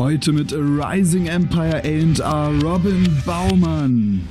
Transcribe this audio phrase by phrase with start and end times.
[0.00, 4.26] Heute mit Rising Empire A&R Robin Baumann.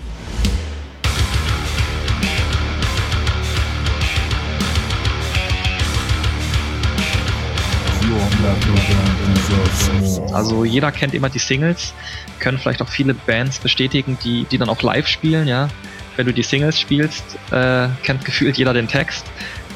[10.33, 11.93] Also jeder kennt immer die Singles,
[12.39, 15.69] können vielleicht auch viele Bands bestätigen, die, die dann auch live spielen, ja.
[16.15, 19.23] Wenn du die Singles spielst, äh, kennt gefühlt jeder den Text.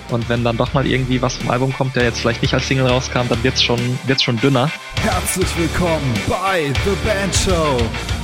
[0.09, 2.67] Und wenn dann doch mal irgendwie was vom Album kommt, der jetzt vielleicht nicht als
[2.67, 4.69] Single rauskam, dann wird's schon, wird's schon dünner.
[5.01, 7.77] Herzlich willkommen bei The Band Show,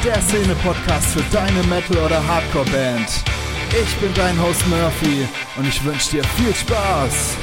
[0.03, 3.07] der Szene-Podcast für deine Metal- oder Hardcore-Band.
[3.71, 7.37] Ich bin dein Host Murphy und ich wünsche dir viel Spaß.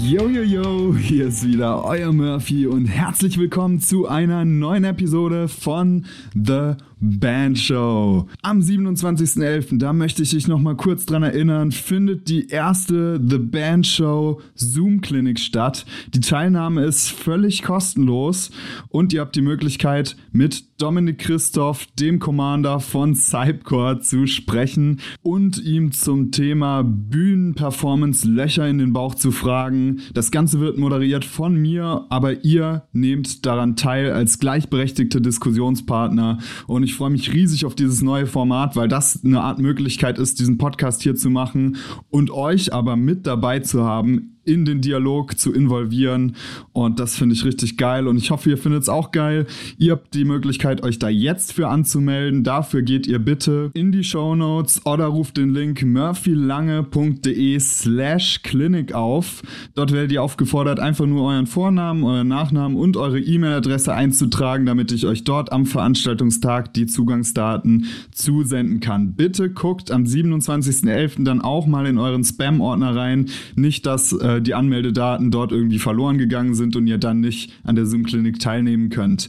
[0.00, 5.48] Yo, yo, yo, hier ist wieder euer Murphy und herzlich willkommen zu einer neuen Episode
[5.48, 6.74] von The
[7.04, 8.28] Band Show.
[8.42, 13.88] Am 27.11., da möchte ich dich nochmal kurz dran erinnern, findet die erste The Band
[13.88, 15.84] Show Zoom Clinic statt.
[16.14, 18.52] Die Teilnahme ist völlig kostenlos
[18.88, 25.62] und ihr habt die Möglichkeit, mit Dominik Christoph, dem Commander von Cypcore, zu sprechen und
[25.62, 30.00] ihm zum Thema Bühnenperformance Löcher in den Bauch zu fragen.
[30.14, 36.82] Das Ganze wird moderiert von mir, aber ihr nehmt daran teil als gleichberechtigte Diskussionspartner und
[36.82, 40.40] ich ich freue mich riesig auf dieses neue Format, weil das eine Art Möglichkeit ist,
[40.40, 41.78] diesen Podcast hier zu machen
[42.10, 46.36] und euch aber mit dabei zu haben in den Dialog zu involvieren.
[46.72, 48.08] Und das finde ich richtig geil.
[48.08, 49.46] Und ich hoffe, ihr findet es auch geil.
[49.78, 52.44] Ihr habt die Möglichkeit, euch da jetzt für anzumelden.
[52.44, 58.94] Dafür geht ihr bitte in die Show Notes oder ruft den Link murphylange.de slash clinic
[58.94, 59.42] auf.
[59.74, 64.92] Dort werdet ihr aufgefordert, einfach nur euren Vornamen, euren Nachnamen und eure E-Mail-Adresse einzutragen, damit
[64.92, 69.14] ich euch dort am Veranstaltungstag die Zugangsdaten zusenden kann.
[69.14, 71.24] Bitte guckt am 27.11.
[71.24, 73.26] dann auch mal in euren Spam-Ordner rein.
[73.54, 77.76] Nicht, dass äh, die Anmeldedaten dort irgendwie verloren gegangen sind und ihr dann nicht an
[77.76, 79.28] der Zoom-Klinik teilnehmen könnt.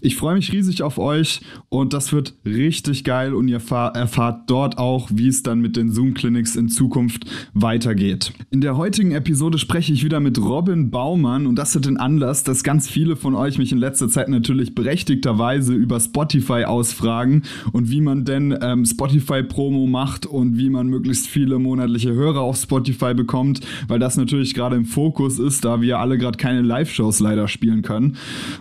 [0.00, 4.78] Ich freue mich riesig auf euch und das wird richtig geil und ihr erfahrt dort
[4.78, 7.24] auch, wie es dann mit den Zoom-Clinics in Zukunft
[7.54, 8.32] weitergeht.
[8.50, 12.44] In der heutigen Episode spreche ich wieder mit Robin Baumann und das hat den Anlass,
[12.44, 17.42] dass ganz viele von euch mich in letzter Zeit natürlich berechtigterweise über Spotify ausfragen
[17.72, 22.56] und wie man denn ähm, Spotify-Promo macht und wie man möglichst viele monatliche Hörer auf
[22.56, 26.62] Spotify bekommt, weil das natürlich natürlich gerade im Fokus ist, da wir alle gerade keine
[26.62, 28.16] Live-Shows leider spielen können.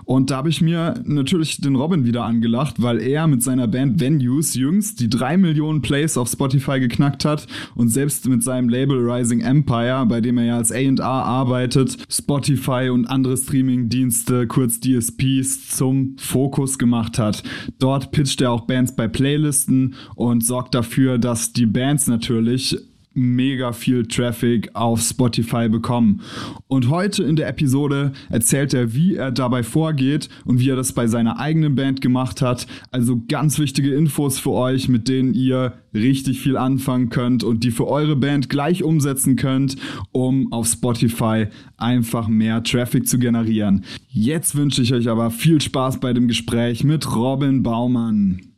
[0.05, 3.99] Und da habe ich mir natürlich den Robin wieder angelacht, weil er mit seiner Band
[3.99, 8.97] Venues jüngst die drei Millionen Plays auf Spotify geknackt hat und selbst mit seinem Label
[8.97, 15.75] Rising Empire, bei dem er ja als A&R arbeitet, Spotify und andere Streaming-Dienste, kurz DSPs,
[15.75, 17.41] zum Fokus gemacht hat.
[17.79, 22.77] Dort pitcht er auch Bands bei Playlisten und sorgt dafür, dass die Bands natürlich
[23.13, 26.21] mega viel Traffic auf Spotify bekommen.
[26.67, 30.93] Und heute in der Episode erzählt er, wie er dabei vorgeht und wie er das
[30.93, 32.67] bei seiner eigenen Band gemacht hat.
[32.91, 37.71] Also ganz wichtige Infos für euch, mit denen ihr richtig viel anfangen könnt und die
[37.71, 39.75] für eure Band gleich umsetzen könnt,
[40.11, 43.83] um auf Spotify einfach mehr Traffic zu generieren.
[44.07, 48.50] Jetzt wünsche ich euch aber viel Spaß bei dem Gespräch mit Robin Baumann.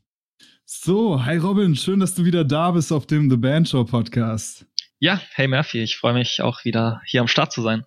[0.86, 4.66] So, hi Robin, schön, dass du wieder da bist auf dem The Band Show Podcast.
[5.00, 7.86] Ja, hey Murphy, ich freue mich auch wieder hier am Start zu sein.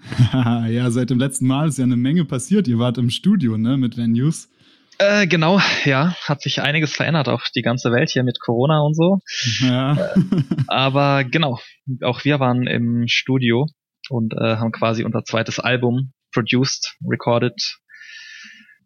[0.32, 2.66] ja, seit dem letzten Mal ist ja eine Menge passiert.
[2.66, 4.48] Ihr wart im Studio, ne, mit Venues.
[4.96, 8.96] Äh, genau, ja, hat sich einiges verändert, auch die ganze Welt hier mit Corona und
[8.96, 9.18] so.
[9.60, 9.92] Ja.
[9.92, 10.22] Äh,
[10.66, 11.58] aber genau,
[12.00, 13.66] auch wir waren im Studio
[14.08, 17.76] und äh, haben quasi unser zweites Album produced, recorded,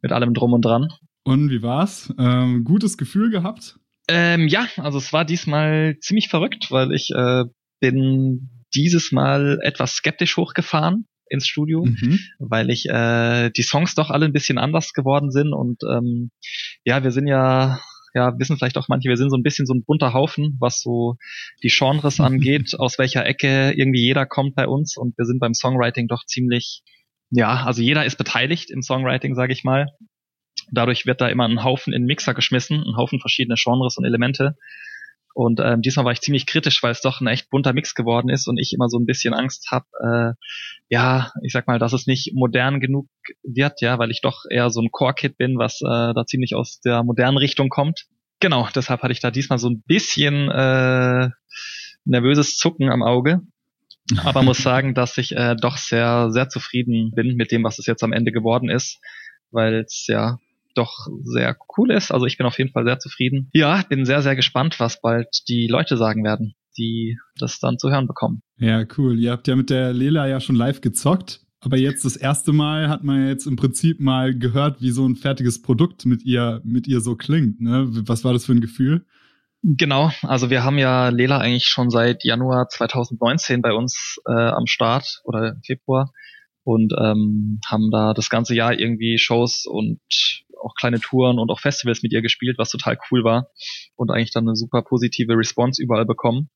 [0.02, 0.88] mit allem drum und dran.
[1.24, 2.12] Und wie war's?
[2.18, 3.78] Ähm, gutes Gefühl gehabt?
[4.08, 7.44] Ähm, ja, also es war diesmal ziemlich verrückt, weil ich äh,
[7.80, 12.20] bin dieses Mal etwas skeptisch hochgefahren ins Studio, mhm.
[12.38, 16.30] weil ich äh, die Songs doch alle ein bisschen anders geworden sind und ähm,
[16.84, 17.80] ja, wir sind ja
[18.14, 20.80] ja, wissen vielleicht auch manche, wir sind so ein bisschen so ein bunter Haufen, was
[20.80, 21.16] so
[21.62, 25.54] die Genres angeht, aus welcher Ecke irgendwie jeder kommt bei uns und wir sind beim
[25.54, 26.82] Songwriting doch ziemlich,
[27.30, 29.88] ja, also jeder ist beteiligt im Songwriting, sage ich mal.
[30.70, 34.04] Dadurch wird da immer ein Haufen in den Mixer geschmissen, ein Haufen verschiedene Genres und
[34.04, 34.56] Elemente.
[35.34, 38.28] Und ähm, diesmal war ich ziemlich kritisch, weil es doch ein echt bunter Mix geworden
[38.28, 40.32] ist und ich immer so ein bisschen Angst habe, äh,
[40.88, 43.08] ja, ich sag mal, dass es nicht modern genug
[43.42, 46.80] wird, ja, weil ich doch eher so ein Core-Kit bin, was äh, da ziemlich aus
[46.80, 48.06] der modernen Richtung kommt.
[48.38, 51.30] Genau, deshalb hatte ich da diesmal so ein bisschen äh,
[52.04, 53.40] nervöses Zucken am Auge.
[54.22, 57.86] Aber muss sagen, dass ich äh, doch sehr, sehr zufrieden bin mit dem, was es
[57.86, 59.00] jetzt am Ende geworden ist,
[59.50, 60.38] weil es ja
[60.74, 62.10] doch sehr cool ist.
[62.10, 63.50] Also ich bin auf jeden Fall sehr zufrieden.
[63.52, 66.54] Ja, bin sehr, sehr gespannt, was bald die Leute sagen werden.
[66.76, 68.42] die das dann zu hören bekommen.
[68.58, 69.18] Ja, cool.
[69.18, 71.40] Ihr habt ja mit der Lela ja schon live gezockt.
[71.60, 75.16] Aber jetzt das erste Mal hat man jetzt im Prinzip mal gehört, wie so ein
[75.16, 77.60] fertiges Produkt mit ihr, mit ihr so klingt.
[77.60, 77.86] Ne?
[78.06, 79.06] Was war das für ein Gefühl?
[79.62, 84.66] Genau, also wir haben ja Lela eigentlich schon seit Januar 2019 bei uns äh, am
[84.66, 86.12] Start oder Februar
[86.64, 90.00] und ähm, haben da das ganze Jahr irgendwie Shows und
[90.64, 93.48] auch kleine Touren und auch Festivals mit ihr gespielt, was total cool war
[93.96, 96.50] und eigentlich dann eine super positive Response überall bekommen.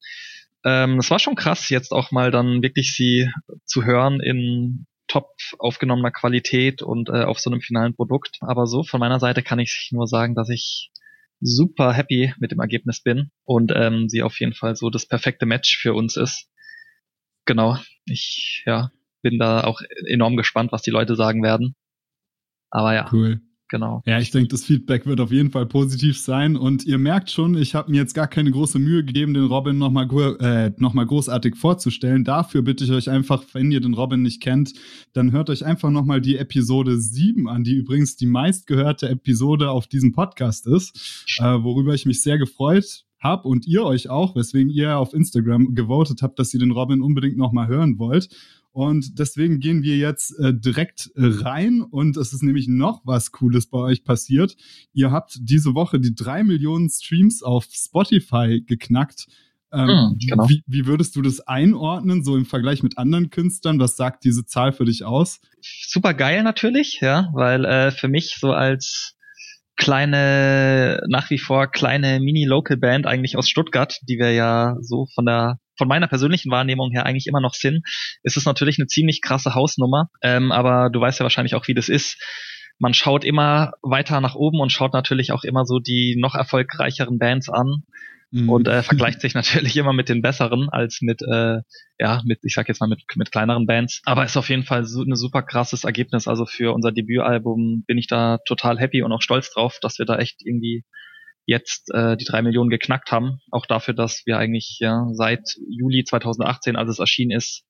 [0.64, 3.30] Ähm, es war schon krass, jetzt auch mal dann wirklich sie
[3.64, 8.38] zu hören in top aufgenommener Qualität und äh, auf so einem finalen Produkt.
[8.40, 10.90] Aber so von meiner Seite kann ich nur sagen, dass ich
[11.40, 15.46] super happy mit dem Ergebnis bin und ähm, sie auf jeden Fall so das perfekte
[15.46, 16.48] Match für uns ist.
[17.44, 18.90] Genau, ich ja
[19.22, 21.74] bin da auch enorm gespannt, was die Leute sagen werden.
[22.70, 23.08] Aber ja.
[23.12, 23.40] Cool.
[23.68, 24.02] Genau.
[24.06, 26.56] Ja, ich denke, das Feedback wird auf jeden Fall positiv sein.
[26.56, 29.76] Und ihr merkt schon, ich habe mir jetzt gar keine große Mühe gegeben, den Robin
[29.76, 30.08] nochmal
[30.40, 32.24] äh, noch großartig vorzustellen.
[32.24, 34.72] Dafür bitte ich euch einfach, wenn ihr den Robin nicht kennt,
[35.12, 39.86] dann hört euch einfach nochmal die Episode 7 an, die übrigens die meistgehörte Episode auf
[39.86, 44.70] diesem Podcast ist, äh, worüber ich mich sehr gefreut habe und ihr euch auch, weswegen
[44.70, 48.28] ihr auf Instagram gewotet habt, dass ihr den Robin unbedingt nochmal hören wollt.
[48.78, 53.32] Und deswegen gehen wir jetzt äh, direkt äh, rein und es ist nämlich noch was
[53.32, 54.54] Cooles bei euch passiert.
[54.92, 59.26] Ihr habt diese Woche die drei Millionen Streams auf Spotify geknackt.
[59.72, 60.48] Ähm, mm, genau.
[60.48, 63.80] wie, wie würdest du das einordnen, so im Vergleich mit anderen Künstlern?
[63.80, 65.40] Was sagt diese Zahl für dich aus?
[65.60, 69.16] Super geil natürlich, ja, weil äh, für mich so als
[69.74, 75.58] kleine, nach wie vor kleine Mini-Local-Band eigentlich aus Stuttgart, die wir ja so von der
[75.78, 80.10] von meiner persönlichen Wahrnehmung her eigentlich immer noch ist es natürlich eine ziemlich krasse Hausnummer.
[80.22, 82.20] Ähm, aber du weißt ja wahrscheinlich auch, wie das ist.
[82.78, 87.18] Man schaut immer weiter nach oben und schaut natürlich auch immer so die noch erfolgreicheren
[87.18, 87.84] Bands an
[88.30, 88.48] mhm.
[88.48, 91.58] und äh, vergleicht sich natürlich immer mit den besseren als mit äh,
[91.98, 94.84] ja mit ich sag jetzt mal mit mit kleineren Bands aber ist auf jeden Fall
[94.84, 99.12] so ein super krasses Ergebnis also für unser Debütalbum bin ich da total happy und
[99.12, 100.84] auch stolz drauf dass wir da echt irgendwie
[101.48, 106.04] jetzt äh, die drei Millionen geknackt haben auch dafür dass wir eigentlich ja seit Juli
[106.04, 107.64] 2018 als es erschienen ist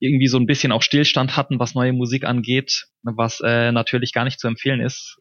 [0.00, 4.24] irgendwie so ein bisschen auch Stillstand hatten, was neue Musik angeht, was äh, natürlich gar
[4.24, 5.18] nicht zu empfehlen ist,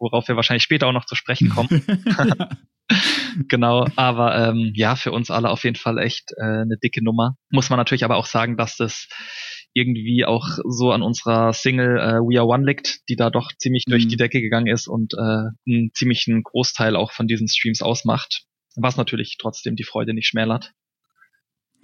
[0.00, 1.68] worauf wir wahrscheinlich später auch noch zu sprechen kommen.
[3.48, 7.36] genau, aber ähm, ja, für uns alle auf jeden Fall echt äh, eine dicke Nummer.
[7.50, 9.08] Muss man natürlich aber auch sagen, dass das
[9.76, 13.84] irgendwie auch so an unserer Single äh, We Are One liegt, die da doch ziemlich
[13.86, 13.90] mhm.
[13.90, 18.44] durch die Decke gegangen ist und äh, einen ziemlichen Großteil auch von diesen Streams ausmacht,
[18.74, 20.72] was natürlich trotzdem die Freude nicht schmälert.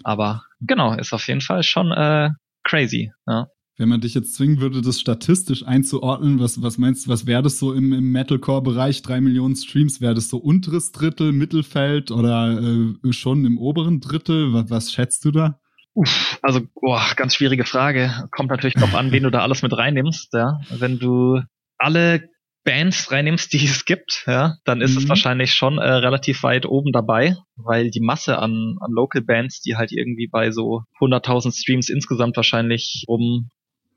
[0.05, 2.31] Aber genau, ist auf jeden Fall schon äh,
[2.65, 3.13] crazy.
[3.27, 3.49] Ja.
[3.77, 7.43] Wenn man dich jetzt zwingen würde, das statistisch einzuordnen, was, was meinst du, was wäre
[7.43, 9.03] das so im, im Metalcore-Bereich?
[9.03, 14.55] Drei Millionen Streams, wäre das so unteres Drittel, Mittelfeld oder äh, schon im oberen Drittel?
[14.55, 15.62] Was, was schätzt du da?
[15.95, 18.11] Uff, also, boah, ganz schwierige Frage.
[18.31, 20.61] Kommt natürlich drauf an, wen du da alles mit reinnimmst, ja.
[20.71, 21.41] Wenn du
[21.77, 22.31] alle
[22.65, 24.99] Bands reinnimmst, die es gibt, ja, dann ist mhm.
[24.99, 29.61] es wahrscheinlich schon äh, relativ weit oben dabei, weil die Masse an, an Local Bands,
[29.61, 33.51] die halt irgendwie bei so 100.000 Streams insgesamt wahrscheinlich rum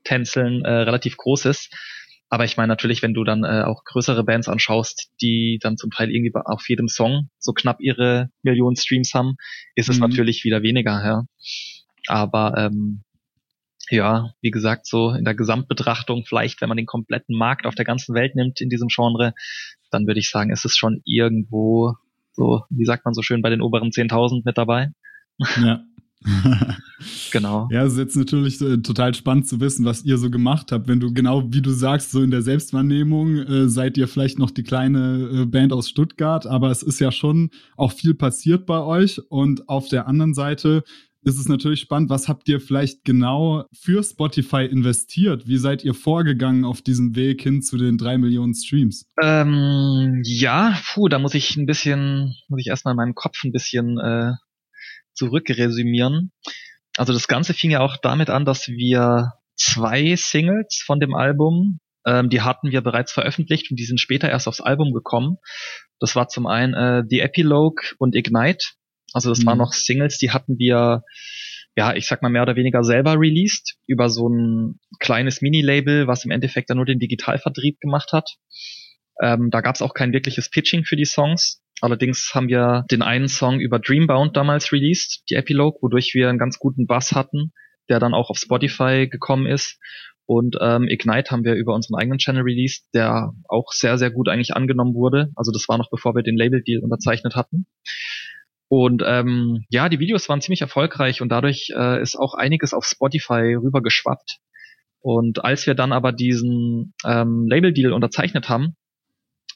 [0.04, 1.74] Tänzeln äh, relativ groß ist.
[2.28, 5.90] Aber ich meine natürlich, wenn du dann äh, auch größere Bands anschaust, die dann zum
[5.90, 9.36] Teil irgendwie auf jedem Song so knapp ihre Millionen Streams haben,
[9.76, 10.02] ist es mhm.
[10.02, 11.22] natürlich wieder weniger, ja.
[12.06, 13.02] Aber ähm,
[13.90, 17.84] ja, wie gesagt, so in der Gesamtbetrachtung, vielleicht wenn man den kompletten Markt auf der
[17.84, 19.32] ganzen Welt nimmt in diesem Genre,
[19.90, 21.94] dann würde ich sagen, ist es schon irgendwo
[22.32, 24.90] so, wie sagt man so schön, bei den oberen 10.000 mit dabei.
[25.38, 25.82] Ja.
[27.32, 27.68] genau.
[27.70, 30.88] Ja, es ist jetzt natürlich äh, total spannend zu wissen, was ihr so gemacht habt.
[30.88, 34.50] Wenn du genau, wie du sagst, so in der Selbstwahrnehmung äh, seid ihr vielleicht noch
[34.50, 38.80] die kleine äh, Band aus Stuttgart, aber es ist ja schon auch viel passiert bei
[38.80, 39.20] euch.
[39.28, 40.84] Und auf der anderen Seite
[41.26, 45.48] ist es natürlich spannend, was habt ihr vielleicht genau für Spotify investiert?
[45.48, 49.06] Wie seid ihr vorgegangen auf diesem Weg hin zu den drei Millionen Streams?
[49.20, 53.50] Ähm, ja, puh, da muss ich ein bisschen, muss ich erstmal in meinem Kopf ein
[53.50, 54.34] bisschen äh,
[55.14, 56.30] zurückresümieren.
[56.96, 61.80] Also das Ganze fing ja auch damit an, dass wir zwei Singles von dem Album,
[62.06, 65.38] ähm, die hatten wir bereits veröffentlicht und die sind später erst aufs Album gekommen.
[65.98, 68.64] Das war zum einen äh, The Epilogue und Ignite.
[69.12, 69.46] Also das mhm.
[69.46, 71.02] waren noch Singles, die hatten wir,
[71.76, 76.24] ja, ich sag mal mehr oder weniger selber released über so ein kleines Mini-Label, was
[76.24, 78.36] im Endeffekt dann nur den Digitalvertrieb gemacht hat.
[79.22, 81.62] Ähm, da gab es auch kein wirkliches Pitching für die Songs.
[81.80, 86.38] Allerdings haben wir den einen Song über Dreambound damals released, die Epilogue, wodurch wir einen
[86.38, 87.52] ganz guten Bass hatten,
[87.88, 89.78] der dann auch auf Spotify gekommen ist.
[90.24, 94.28] Und ähm, Ignite haben wir über unseren eigenen Channel released, der auch sehr, sehr gut
[94.28, 95.30] eigentlich angenommen wurde.
[95.36, 97.66] Also das war noch bevor wir den Label-Deal unterzeichnet hatten.
[98.68, 102.84] Und ähm, ja, die Videos waren ziemlich erfolgreich und dadurch äh, ist auch einiges auf
[102.84, 104.38] Spotify rübergeschwappt.
[105.00, 108.76] Und als wir dann aber diesen ähm, Label-Deal unterzeichnet haben,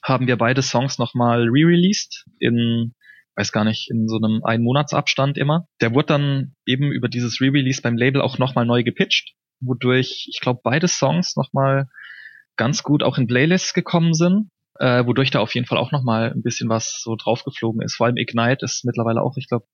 [0.01, 2.93] haben wir beide Songs nochmal re-released in,
[3.35, 5.67] weiß gar nicht, in so einem ein Monatsabstand immer.
[5.81, 10.39] Der wurde dann eben über dieses Re-Release beim Label auch nochmal neu gepitcht, wodurch, ich
[10.39, 11.89] glaube, beide Songs nochmal
[12.55, 14.49] ganz gut auch in Playlists gekommen sind
[14.81, 17.95] äh, wodurch da auf jeden Fall auch nochmal ein bisschen was so draufgeflogen ist.
[17.95, 19.65] Vor allem Ignite ist mittlerweile auch, ich glaube,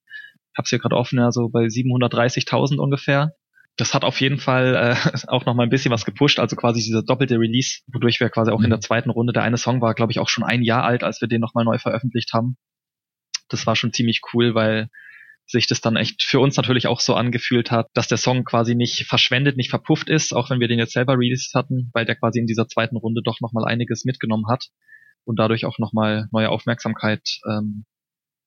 [0.52, 3.32] ich habe es hier gerade offen, ja, so bei 730.000 ungefähr.
[3.78, 7.04] Das hat auf jeden Fall äh, auch nochmal ein bisschen was gepusht, also quasi dieser
[7.04, 8.66] doppelte Release, wodurch wir quasi auch mhm.
[8.66, 11.04] in der zweiten Runde, der eine Song war, glaube ich, auch schon ein Jahr alt,
[11.04, 12.58] als wir den nochmal neu veröffentlicht haben.
[13.48, 14.90] Das war schon ziemlich cool, weil
[15.46, 18.76] sich das dann echt für uns natürlich auch so angefühlt hat, dass der Song quasi
[18.76, 22.18] nicht verschwendet, nicht verpufft ist, auch wenn wir den jetzt selber released hatten, weil der
[22.18, 24.66] quasi in dieser zweiten Runde doch nochmal einiges mitgenommen hat
[25.28, 27.86] und dadurch auch nochmal neue Aufmerksamkeit ähm,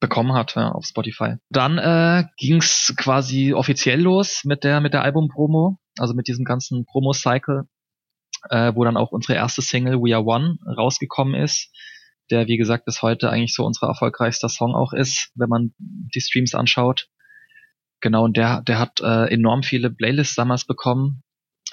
[0.00, 1.36] bekommen hat ja, auf Spotify.
[1.50, 2.60] Dann äh, ging
[2.96, 7.68] quasi offiziell los mit der mit der Album-Promo, also mit diesem ganzen Promo-Cycle,
[8.48, 11.70] äh, wo dann auch unsere erste Single We Are One rausgekommen ist,
[12.30, 16.20] der wie gesagt bis heute eigentlich so unser erfolgreichster Song auch ist, wenn man die
[16.20, 17.08] Streams anschaut.
[18.00, 21.22] Genau, und der der hat äh, enorm viele Playlists damals bekommen.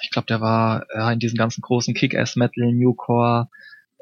[0.03, 3.47] Ich glaube, der war ja, in diesen ganzen großen Kick-Ass-Metal, Newcore,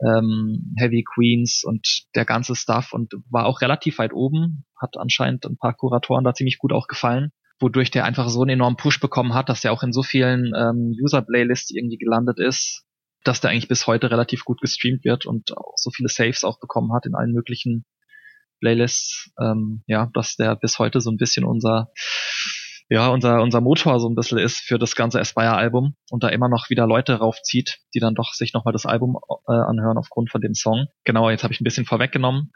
[0.01, 5.45] ähm, Heavy Queens und der ganze Stuff und war auch relativ weit oben, hat anscheinend
[5.45, 8.99] ein paar Kuratoren da ziemlich gut auch gefallen, wodurch der einfach so einen enormen Push
[8.99, 12.83] bekommen hat, dass der auch in so vielen ähm, User-Playlists irgendwie gelandet ist,
[13.23, 16.59] dass der eigentlich bis heute relativ gut gestreamt wird und auch so viele Saves auch
[16.59, 17.85] bekommen hat in allen möglichen
[18.59, 21.91] Playlists, ähm, ja, dass der bis heute so ein bisschen unser
[22.87, 26.49] ja, unser, unser Motor so ein bisschen ist für das ganze Aspire-Album und da immer
[26.49, 30.41] noch wieder Leute raufzieht, die dann doch sich nochmal das Album äh, anhören aufgrund von
[30.41, 30.85] dem Song.
[31.03, 32.51] Genau, jetzt habe ich ein bisschen vorweggenommen.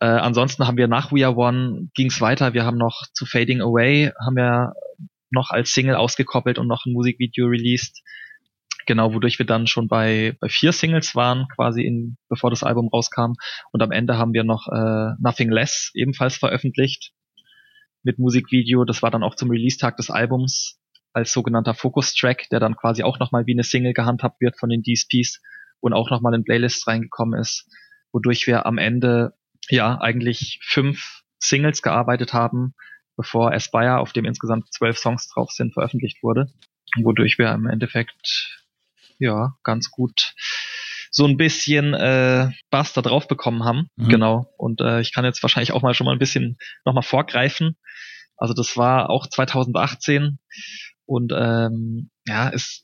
[0.00, 2.54] Äh, ansonsten haben wir nach We Are One ging's weiter.
[2.54, 4.72] Wir haben noch zu Fading Away, haben wir
[5.30, 8.02] noch als Single ausgekoppelt und noch ein Musikvideo released.
[8.86, 12.88] Genau, wodurch wir dann schon bei, bei vier Singles waren, quasi in, bevor das Album
[12.88, 13.34] rauskam.
[13.70, 17.12] Und am Ende haben wir noch äh, Nothing Less ebenfalls veröffentlicht
[18.02, 18.84] mit Musikvideo.
[18.84, 20.78] Das war dann auch zum Release-Tag des Albums
[21.12, 24.82] als sogenannter Focus-Track, der dann quasi auch nochmal wie eine Single gehandhabt wird von den
[24.82, 25.40] DSPs
[25.80, 27.68] und auch nochmal in Playlists reingekommen ist,
[28.12, 29.34] wodurch wir am Ende
[29.68, 32.74] ja eigentlich fünf Singles gearbeitet haben,
[33.16, 36.46] bevor Aspire, auf dem insgesamt zwölf Songs drauf sind, veröffentlicht wurde,
[37.02, 38.62] wodurch wir im Endeffekt
[39.18, 40.34] ja ganz gut
[41.12, 43.88] so ein bisschen äh, Bass da drauf bekommen haben.
[43.96, 44.08] Mhm.
[44.08, 44.46] Genau.
[44.56, 47.76] Und äh, ich kann jetzt wahrscheinlich auch mal schon mal ein bisschen nochmal vorgreifen.
[48.36, 50.38] Also das war auch 2018
[51.04, 52.82] und ähm, ja, es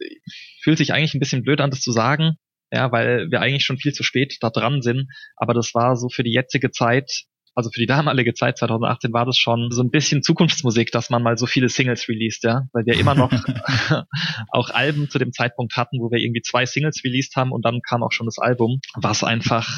[0.62, 2.36] fühlt sich eigentlich ein bisschen blöd an, das zu sagen,
[2.70, 5.08] ja, weil wir eigentlich schon viel zu spät da dran sind.
[5.36, 7.24] Aber das war so für die jetzige Zeit
[7.58, 11.24] also für die damalige Zeit 2018 war das schon so ein bisschen Zukunftsmusik, dass man
[11.24, 13.32] mal so viele Singles released, ja, weil wir immer noch
[14.52, 17.80] auch Alben zu dem Zeitpunkt hatten, wo wir irgendwie zwei Singles released haben und dann
[17.82, 19.68] kam auch schon das Album, was einfach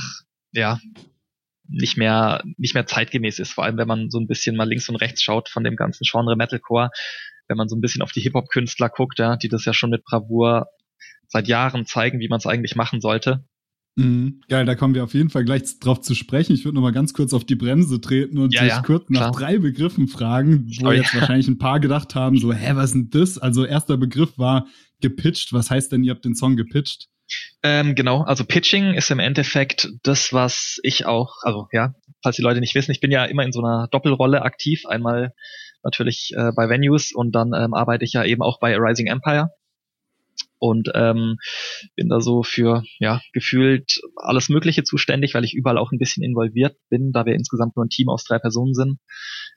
[0.52, 0.78] ja
[1.70, 4.90] nicht mehr nicht mehr zeitgemäß ist, vor allem wenn man so ein bisschen mal links
[4.90, 6.90] und rechts schaut von dem ganzen Genre Metalcore,
[7.48, 9.72] wenn man so ein bisschen auf die Hip Hop Künstler guckt, ja, die das ja
[9.72, 10.66] schon mit Bravour
[11.28, 13.42] seit Jahren zeigen, wie man es eigentlich machen sollte
[13.96, 14.40] Mhm.
[14.48, 16.54] Geil, da kommen wir auf jeden Fall gleich drauf zu sprechen.
[16.54, 19.10] Ich würde noch mal ganz kurz auf die Bremse treten und ja, dich ja, kurz
[19.10, 21.20] nach drei Begriffen fragen, wo oh, jetzt ja.
[21.20, 23.38] wahrscheinlich ein paar gedacht haben, so, hä, was ist denn das?
[23.38, 24.66] Also erster Begriff war
[25.00, 25.52] gepitcht.
[25.52, 27.08] Was heißt denn, ihr habt den Song gepitcht?
[27.62, 32.42] Ähm, genau, also Pitching ist im Endeffekt das, was ich auch, also ja, falls die
[32.42, 34.86] Leute nicht wissen, ich bin ja immer in so einer Doppelrolle aktiv.
[34.86, 35.32] Einmal
[35.82, 39.50] natürlich äh, bei Venues und dann ähm, arbeite ich ja eben auch bei Rising Empire
[40.60, 41.38] und ähm,
[41.96, 46.22] bin da so für ja gefühlt alles Mögliche zuständig, weil ich überall auch ein bisschen
[46.22, 48.98] involviert bin, da wir insgesamt nur ein Team aus drei Personen sind.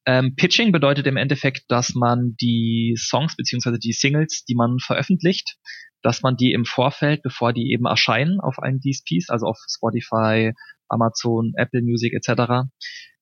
[0.05, 5.57] Ähm, Pitching bedeutet im Endeffekt, dass man die Songs beziehungsweise die Singles, die man veröffentlicht,
[6.01, 10.53] dass man die im Vorfeld, bevor die eben erscheinen auf allen DSPs, also auf Spotify,
[10.87, 12.67] Amazon, Apple Music etc.,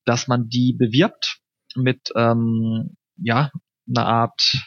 [0.06, 1.40] dass man die bewirbt
[1.76, 3.52] mit ähm, ja
[3.88, 4.58] einer Art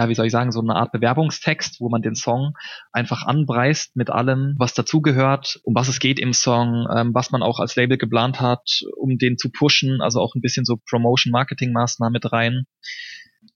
[0.00, 2.54] ja, wie soll ich sagen, so eine Art Bewerbungstext, wo man den Song
[2.90, 7.42] einfach anpreist mit allem, was dazugehört, um was es geht im Song, ähm, was man
[7.42, 12.14] auch als Label geplant hat, um den zu pushen, also auch ein bisschen so Promotion-Marketing-Maßnahmen
[12.14, 12.64] mit rein.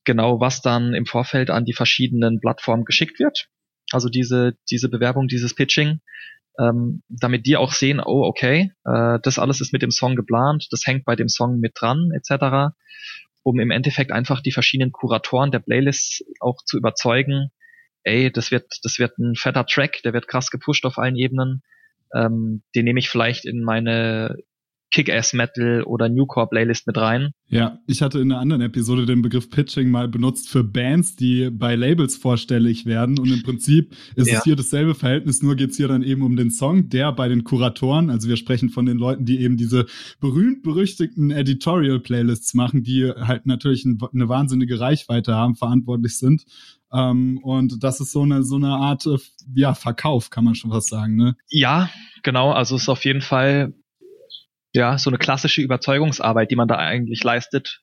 [0.04, 3.46] Genau, was dann im Vorfeld an die verschiedenen Plattformen geschickt wird.
[3.90, 6.00] Also diese, diese Bewerbung, dieses Pitching,
[6.58, 10.66] ähm, damit die auch sehen, oh, okay, äh, das alles ist mit dem Song geplant,
[10.72, 12.74] das hängt bei dem Song mit dran, etc
[13.44, 17.50] um im Endeffekt einfach die verschiedenen Kuratoren der Playlists auch zu überzeugen,
[18.02, 21.62] ey, das wird, das wird ein fetter Track, der wird krass gepusht auf allen Ebenen.
[22.14, 24.36] Ähm, den nehme ich vielleicht in meine
[24.94, 27.32] Kick-Ass-Metal oder Newcore-Playlist mit rein.
[27.48, 31.50] Ja, ich hatte in einer anderen Episode den Begriff Pitching mal benutzt für Bands, die
[31.50, 33.18] bei Labels vorstellig werden.
[33.18, 34.38] Und im Prinzip ist ja.
[34.38, 37.42] es hier dasselbe Verhältnis, nur geht's hier dann eben um den Song, der bei den
[37.42, 39.86] Kuratoren, also wir sprechen von den Leuten, die eben diese
[40.20, 46.44] berühmt-berüchtigten Editorial-Playlists machen, die halt natürlich eine wahnsinnige Reichweite haben, verantwortlich sind.
[46.92, 49.18] Ähm, und das ist so eine, so eine Art, äh,
[49.54, 51.36] ja, Verkauf, kann man schon was sagen, ne?
[51.48, 51.90] Ja,
[52.22, 52.52] genau.
[52.52, 53.74] Also es ist auf jeden Fall,
[54.75, 57.81] ja, so eine klassische Überzeugungsarbeit, die man da eigentlich leistet,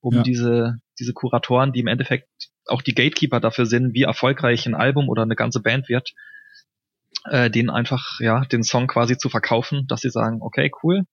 [0.00, 0.22] um ja.
[0.22, 2.28] diese, diese Kuratoren, die im Endeffekt
[2.66, 6.12] auch die Gatekeeper dafür sind, wie erfolgreich ein Album oder eine ganze Band wird,
[7.30, 11.04] äh, denen einfach, ja, den Song quasi zu verkaufen, dass sie sagen, okay, cool,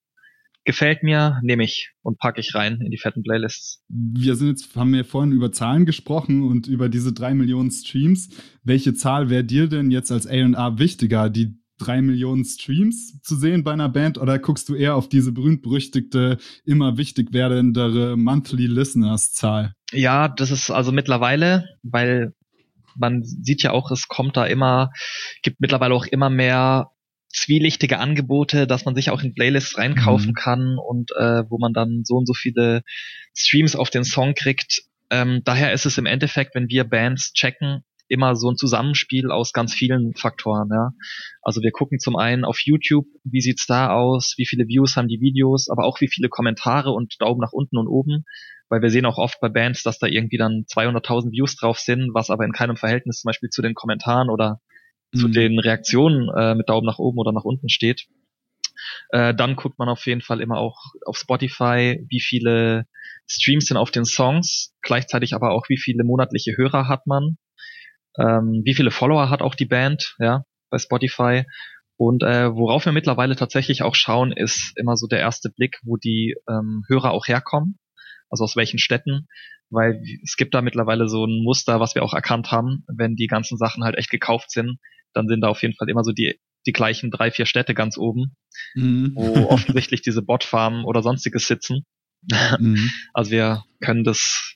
[0.66, 3.84] gefällt mir, nehme ich und packe ich rein in die fetten Playlists.
[3.88, 8.30] Wir sind jetzt, haben wir vorhin über Zahlen gesprochen und über diese drei Millionen Streams.
[8.64, 11.30] Welche Zahl wäre dir denn jetzt als A&A wichtiger?
[11.30, 15.32] Die drei Millionen Streams zu sehen bei einer Band oder guckst du eher auf diese
[15.32, 19.74] berühmt-berüchtigte, immer wichtig werdendere Monthly Listeners Zahl?
[19.92, 22.34] Ja, das ist also mittlerweile, weil
[22.96, 24.92] man sieht ja auch, es kommt da immer,
[25.44, 26.92] gibt mittlerweile auch immer mehr
[27.30, 30.36] zwielichtige Angebote, dass man sich auch in Playlists reinkaufen mhm.
[30.36, 32.84] kann und äh, wo man dann so und so viele
[33.34, 34.84] Streams auf den Song kriegt.
[35.10, 39.54] Ähm, daher ist es im Endeffekt, wenn wir Bands checken, immer so ein Zusammenspiel aus
[39.54, 40.70] ganz vielen Faktoren.
[40.72, 40.92] Ja.
[41.42, 45.08] Also wir gucken zum einen auf YouTube, wie sieht's da aus, wie viele Views haben
[45.08, 48.26] die Videos, aber auch wie viele Kommentare und Daumen nach unten und oben,
[48.70, 52.14] weil wir sehen auch oft bei Bands, dass da irgendwie dann 200.000 Views drauf sind,
[52.14, 54.60] was aber in keinem Verhältnis zum Beispiel zu den Kommentaren oder
[55.16, 55.34] zu mhm.
[55.34, 58.08] den Reaktionen äh, mit Daumen nach oben oder nach unten steht.
[59.10, 62.88] Äh, dann guckt man auf jeden Fall immer auch auf Spotify, wie viele
[63.28, 67.38] Streams sind auf den Songs, gleichzeitig aber auch wie viele monatliche Hörer hat man,
[68.18, 71.44] ähm, wie viele Follower hat auch die Band, ja, bei Spotify.
[71.98, 75.98] Und äh, worauf wir mittlerweile tatsächlich auch schauen, ist immer so der erste Blick, wo
[75.98, 77.78] die ähm, Hörer auch herkommen,
[78.30, 79.28] also aus welchen Städten,
[79.70, 83.28] weil es gibt da mittlerweile so ein Muster, was wir auch erkannt haben, wenn die
[83.28, 84.80] ganzen Sachen halt echt gekauft sind,
[85.14, 87.98] dann sind da auf jeden Fall immer so die, die gleichen drei, vier Städte ganz
[87.98, 88.36] oben,
[88.76, 89.14] mhm.
[89.16, 91.86] wo offensichtlich diese Botfarmen oder sonstiges sitzen.
[92.60, 92.90] Mhm.
[93.14, 94.56] Also wir können das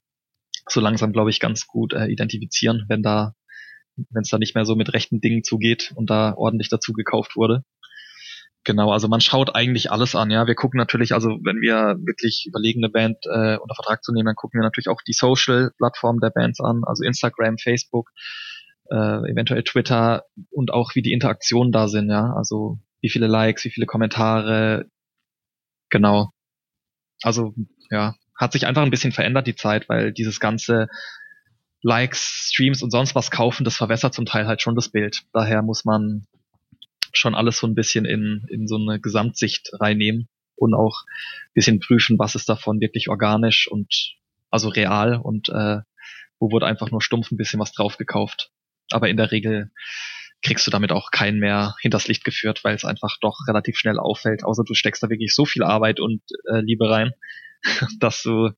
[0.68, 3.34] so langsam, glaube ich, ganz gut äh, identifizieren, wenn da,
[3.96, 7.36] wenn es da nicht mehr so mit rechten Dingen zugeht und da ordentlich dazu gekauft
[7.36, 7.64] wurde.
[8.66, 10.48] Genau, also man schaut eigentlich alles an, ja.
[10.48, 14.26] Wir gucken natürlich, also wenn wir wirklich überlegen, eine Band äh, unter Vertrag zu nehmen,
[14.26, 18.10] dann gucken wir natürlich auch die Social-Plattformen der Bands an, also Instagram, Facebook,
[18.90, 18.96] äh,
[19.32, 22.34] eventuell Twitter und auch wie die Interaktionen da sind, ja.
[22.36, 24.86] Also wie viele Likes, wie viele Kommentare,
[25.92, 26.32] genau.
[27.22, 27.54] Also
[27.92, 30.88] ja, hat sich einfach ein bisschen verändert die Zeit, weil dieses ganze
[31.86, 35.24] Likes, Streams und sonst was kaufen, das verwässert zum Teil halt schon das Bild.
[35.34, 36.26] Daher muss man
[37.14, 41.04] schon alles so ein bisschen in, in so eine Gesamtsicht reinnehmen und auch
[41.48, 44.16] ein bisschen prüfen, was ist davon wirklich organisch und
[44.50, 45.80] also real und äh,
[46.40, 48.52] wo wurde einfach nur stumpf ein bisschen was drauf gekauft
[48.92, 49.72] aber in der Regel
[50.42, 53.98] kriegst du damit auch keinen mehr hinters Licht geführt, weil es einfach doch relativ schnell
[53.98, 56.22] auffällt, außer du steckst da wirklich so viel Arbeit und
[56.52, 57.14] äh, Liebe rein,
[58.00, 58.50] dass du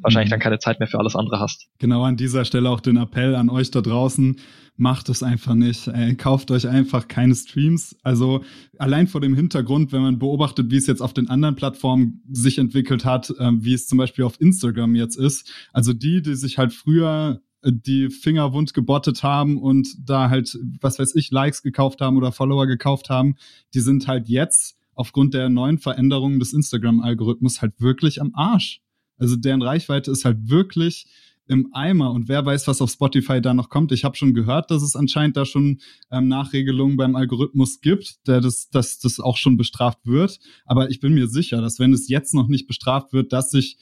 [0.00, 0.42] wahrscheinlich dann mhm.
[0.42, 1.68] keine Zeit mehr für alles andere hast.
[1.78, 4.36] Genau an dieser Stelle auch den Appell an euch da draußen,
[4.76, 5.86] macht es einfach nicht.
[5.88, 7.96] Ey, kauft euch einfach keine Streams.
[8.02, 8.44] Also
[8.78, 12.58] allein vor dem Hintergrund, wenn man beobachtet, wie es jetzt auf den anderen Plattformen sich
[12.58, 15.50] entwickelt hat, äh, wie es zum Beispiel auf Instagram jetzt ist.
[15.72, 20.98] Also die, die sich halt früher die Finger wund gebottet haben und da halt, was
[20.98, 23.36] weiß ich, Likes gekauft haben oder Follower gekauft haben,
[23.72, 28.80] die sind halt jetzt aufgrund der neuen Veränderungen des Instagram-Algorithmus halt wirklich am Arsch.
[29.16, 31.06] Also deren Reichweite ist halt wirklich
[31.46, 33.92] im Eimer und wer weiß, was auf Spotify da noch kommt.
[33.92, 35.78] Ich habe schon gehört, dass es anscheinend da schon
[36.10, 40.38] ähm, Nachregelungen beim Algorithmus gibt, der das, dass das auch schon bestraft wird.
[40.64, 43.76] Aber ich bin mir sicher, dass wenn es jetzt noch nicht bestraft wird, dass sich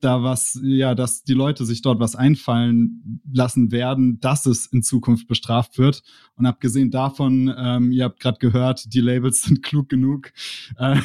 [0.00, 4.82] da was, ja, dass die Leute sich dort was einfallen lassen werden, dass es in
[4.82, 6.02] Zukunft bestraft wird.
[6.36, 10.32] Und abgesehen davon, ähm, ihr habt gerade gehört, die Labels sind klug genug,
[10.76, 11.00] äh,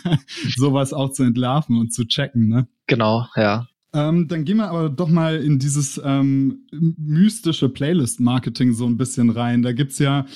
[0.56, 2.68] sowas auch zu entlarven und zu checken, ne?
[2.86, 3.68] Genau, ja.
[3.94, 9.30] Ähm, dann gehen wir aber doch mal in dieses ähm, mystische Playlist-Marketing so ein bisschen
[9.30, 9.62] rein.
[9.62, 10.26] Da gibt's ja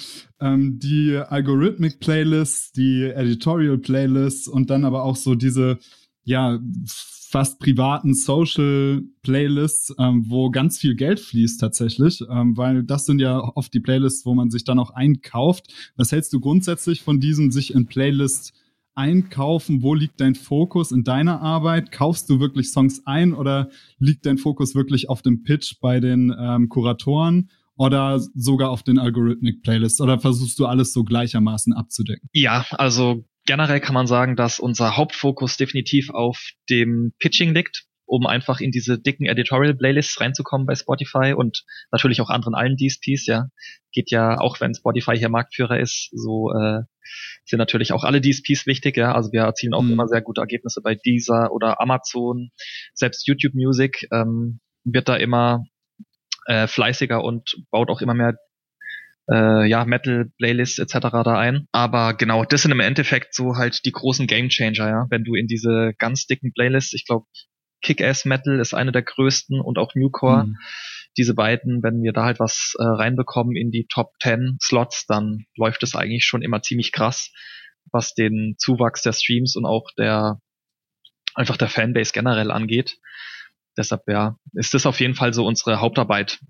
[0.41, 5.79] ähm, die Algorithmic-Playlists, die Editorial-Playlists und dann aber auch so diese
[6.25, 6.59] ja,
[7.33, 13.21] fast privaten Social Playlists, ähm, wo ganz viel Geld fließt tatsächlich, ähm, weil das sind
[13.21, 15.73] ja oft die Playlists, wo man sich dann auch einkauft.
[15.97, 18.53] Was hältst du grundsätzlich von diesem sich in Playlists
[18.95, 19.83] einkaufen?
[19.83, 21.91] Wo liegt dein Fokus in deiner Arbeit?
[21.91, 26.35] Kaufst du wirklich Songs ein oder liegt dein Fokus wirklich auf dem Pitch bei den
[26.39, 27.49] ähm, Kuratoren?
[27.75, 32.29] oder sogar auf den Algorithmic Playlists oder versuchst du alles so gleichermaßen abzudecken?
[32.33, 38.27] Ja, also generell kann man sagen, dass unser Hauptfokus definitiv auf dem Pitching liegt um
[38.27, 43.47] einfach in diese dicken Editorial-Playlists reinzukommen bei Spotify und natürlich auch anderen allen DSPs, ja.
[43.91, 46.83] Geht ja, auch wenn Spotify hier Marktführer ist, so äh,
[47.47, 49.15] sind natürlich auch alle DSPs wichtig, ja.
[49.15, 49.93] Also wir erzielen auch mhm.
[49.93, 52.51] immer sehr gute Ergebnisse bei Deezer oder Amazon,
[52.93, 55.65] selbst YouTube Music ähm, wird da immer
[56.45, 58.37] äh, fleißiger und baut auch immer mehr
[59.31, 60.99] äh, ja, Metal-Playlists etc.
[61.25, 61.67] da ein.
[61.73, 65.07] Aber genau, das sind im Endeffekt so halt die großen Gamechanger, ja.
[65.11, 67.27] Wenn du in diese ganz dicken Playlists, ich glaube,
[67.83, 70.47] Kick-Ass Metal ist eine der größten und auch Newcore.
[70.47, 70.57] Mhm.
[71.19, 75.45] Diese beiden, wenn wir da halt was äh, reinbekommen in die Top 10 Slots, dann
[75.57, 77.31] läuft es eigentlich schon immer ziemlich krass,
[77.91, 80.41] was den Zuwachs der Streams und auch der
[81.35, 82.99] einfach der Fanbase generell angeht.
[83.77, 86.41] Deshalb ja, ist das auf jeden Fall so unsere Hauptarbeit,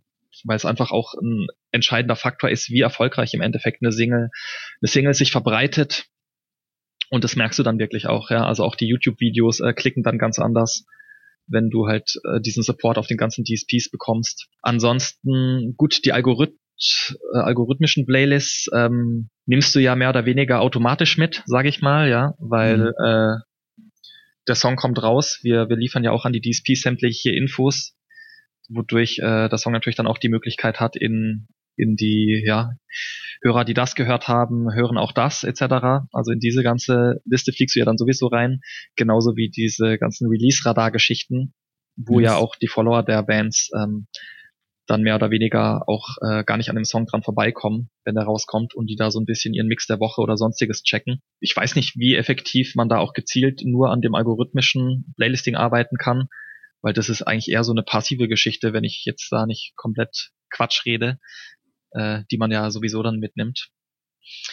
[0.45, 4.31] weil es einfach auch ein entscheidender Faktor ist, wie erfolgreich im Endeffekt eine Single,
[4.81, 6.07] eine Single sich verbreitet.
[7.11, 8.47] Und das merkst du dann wirklich auch, ja.
[8.47, 10.87] Also auch die YouTube-Videos äh, klicken dann ganz anders
[11.49, 14.49] wenn du halt äh, diesen Support auf den ganzen DSPs bekommst.
[14.62, 16.55] Ansonsten, gut, die Algorith
[17.35, 22.09] äh, algorithmischen Playlists ähm, nimmst du ja mehr oder weniger automatisch mit, sage ich mal,
[22.09, 22.92] ja, weil mhm.
[23.05, 23.37] äh,
[24.49, 25.38] der Song kommt raus.
[25.42, 27.95] Wir, wir liefern ja auch an die DSPs sämtliche Infos,
[28.68, 31.46] wodurch äh, der Song natürlich dann auch die Möglichkeit hat, in
[31.77, 32.72] in die ja,
[33.42, 36.07] Hörer, die das gehört haben, hören auch das etc.
[36.12, 38.61] Also in diese ganze Liste fliegst du ja dann sowieso rein,
[38.96, 41.55] genauso wie diese ganzen Release-Radar-Geschichten,
[41.96, 42.31] wo yes.
[42.31, 44.07] ja auch die Follower der Bands ähm,
[44.87, 48.25] dann mehr oder weniger auch äh, gar nicht an dem Song dran vorbeikommen, wenn der
[48.25, 51.22] rauskommt und die da so ein bisschen ihren Mix der Woche oder sonstiges checken.
[51.40, 55.96] Ich weiß nicht, wie effektiv man da auch gezielt nur an dem algorithmischen Playlisting arbeiten
[55.96, 56.29] kann,
[56.83, 60.31] weil das ist eigentlich eher so eine passive Geschichte, wenn ich jetzt da nicht komplett
[60.51, 61.18] Quatsch rede
[61.92, 63.68] äh, die man ja sowieso dann mitnimmt.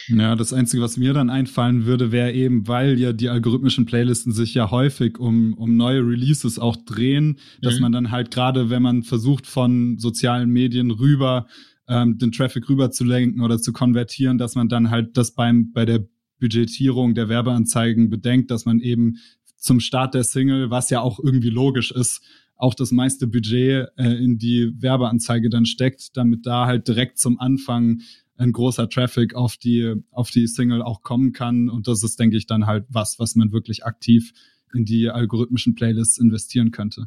[0.08, 4.32] Ja, das Einzige, was mir dann einfallen würde, wäre eben, weil ja die algorithmischen Playlisten
[4.32, 7.82] sich ja häufig um, um neue Releases auch drehen, dass mhm.
[7.82, 11.46] man dann halt gerade, wenn man versucht, von sozialen Medien rüber
[11.88, 15.72] ähm, den Traffic rüber zu lenken oder zu konvertieren, dass man dann halt das beim,
[15.72, 16.04] bei der
[16.40, 19.18] Budgetierung der Werbeanzeigen bedenkt, dass man eben
[19.60, 22.22] zum Start der Single, was ja auch irgendwie logisch ist,
[22.56, 27.40] auch das meiste Budget äh, in die Werbeanzeige dann steckt, damit da halt direkt zum
[27.40, 28.00] Anfang
[28.36, 31.68] ein großer Traffic auf die, auf die Single auch kommen kann.
[31.68, 34.32] Und das ist, denke ich, dann halt was, was man wirklich aktiv
[34.74, 37.06] in die algorithmischen Playlists investieren könnte.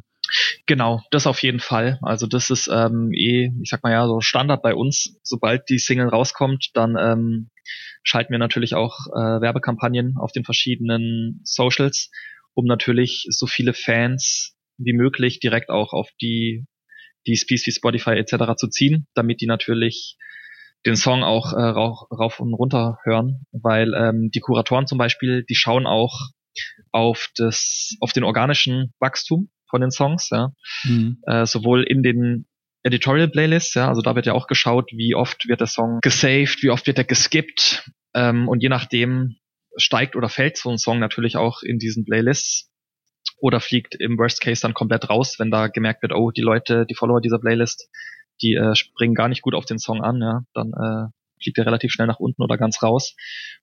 [0.66, 1.98] Genau, das auf jeden Fall.
[2.02, 5.18] Also das ist ähm, eh, ich sag mal ja, so Standard bei uns.
[5.22, 7.50] Sobald die Single rauskommt, dann ähm,
[8.02, 12.10] schalten wir natürlich auch äh, Werbekampagnen auf den verschiedenen Socials,
[12.54, 16.66] um natürlich so viele Fans wie möglich direkt auch auf die
[17.26, 18.56] DSPs wie Spotify etc.
[18.56, 20.16] zu ziehen, damit die natürlich
[20.86, 25.54] den Song auch äh, rauf und runter hören, weil ähm, die Kuratoren zum Beispiel, die
[25.54, 26.28] schauen auch
[26.92, 30.52] auf das, auf den organischen Wachstum von den Songs, ja,
[30.84, 31.18] mhm.
[31.26, 32.46] äh, sowohl in den
[32.82, 36.62] Editorial Playlists, ja, also da wird ja auch geschaut, wie oft wird der Song gesaved,
[36.62, 39.36] wie oft wird er geskippt, ähm, und je nachdem
[39.76, 42.70] steigt oder fällt so ein Song natürlich auch in diesen Playlists
[43.38, 46.86] oder fliegt im Worst Case dann komplett raus, wenn da gemerkt wird, oh, die Leute,
[46.86, 47.88] die Follower dieser Playlist,
[48.42, 51.10] die äh, springen gar nicht gut auf den Song an, ja, dann äh,
[51.42, 53.14] fliegt er relativ schnell nach unten oder ganz raus.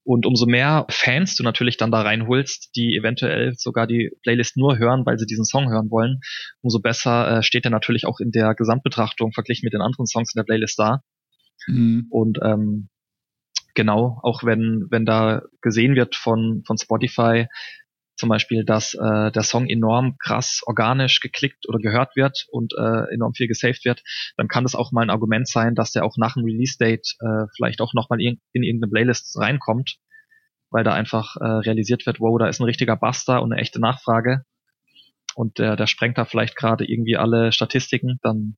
[0.03, 4.77] Und umso mehr Fans du natürlich dann da reinholst, die eventuell sogar die Playlist nur
[4.77, 6.19] hören, weil sie diesen Song hören wollen,
[6.61, 10.33] umso besser äh, steht er natürlich auch in der Gesamtbetrachtung verglichen mit den anderen Songs
[10.33, 11.01] in der Playlist da.
[11.67, 12.07] Mhm.
[12.09, 12.89] Und ähm,
[13.75, 17.47] genau, auch wenn, wenn da gesehen wird von, von Spotify,
[18.21, 23.13] zum Beispiel, dass äh, der Song enorm krass organisch geklickt oder gehört wird und äh,
[23.13, 24.03] enorm viel gesaved wird,
[24.37, 27.45] dann kann das auch mal ein Argument sein, dass der auch nach dem Release-Date äh,
[27.55, 29.97] vielleicht auch nochmal in, in irgendeine Playlist reinkommt,
[30.69, 33.79] weil da einfach äh, realisiert wird, wow, da ist ein richtiger Buster und eine echte
[33.79, 34.45] Nachfrage.
[35.33, 38.55] Und der, der sprengt da vielleicht gerade irgendwie alle Statistiken, dann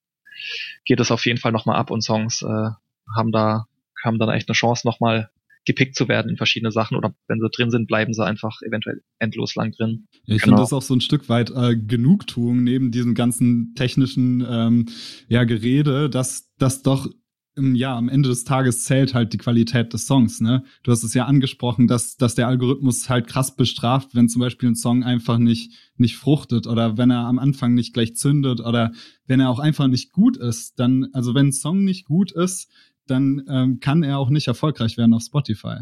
[0.83, 2.69] geht es auf jeden Fall nochmal ab und Songs äh,
[3.15, 3.65] haben da
[4.03, 5.29] haben dann echt eine Chance nochmal
[5.65, 9.01] gepickt zu werden in verschiedene Sachen oder wenn sie drin sind, bleiben sie einfach eventuell
[9.19, 10.07] endlos lang drin.
[10.25, 10.57] Ja, ich genau.
[10.57, 14.87] finde das auch so ein Stück weit äh, Genugtuung neben diesem ganzen technischen ähm,
[15.29, 17.07] ja, Gerede, dass das doch
[17.55, 20.63] ja, am Ende des Tages zählt halt die Qualität des Songs, ne?
[20.81, 24.69] Du hast es ja angesprochen, dass, dass der Algorithmus halt krass bestraft, wenn zum Beispiel
[24.69, 28.91] ein Song einfach nicht, nicht fruchtet oder wenn er am Anfang nicht gleich zündet oder
[29.27, 30.79] wenn er auch einfach nicht gut ist.
[30.79, 32.71] Dann, also wenn ein Song nicht gut ist,
[33.07, 35.81] dann ähm, kann er auch nicht erfolgreich werden auf Spotify.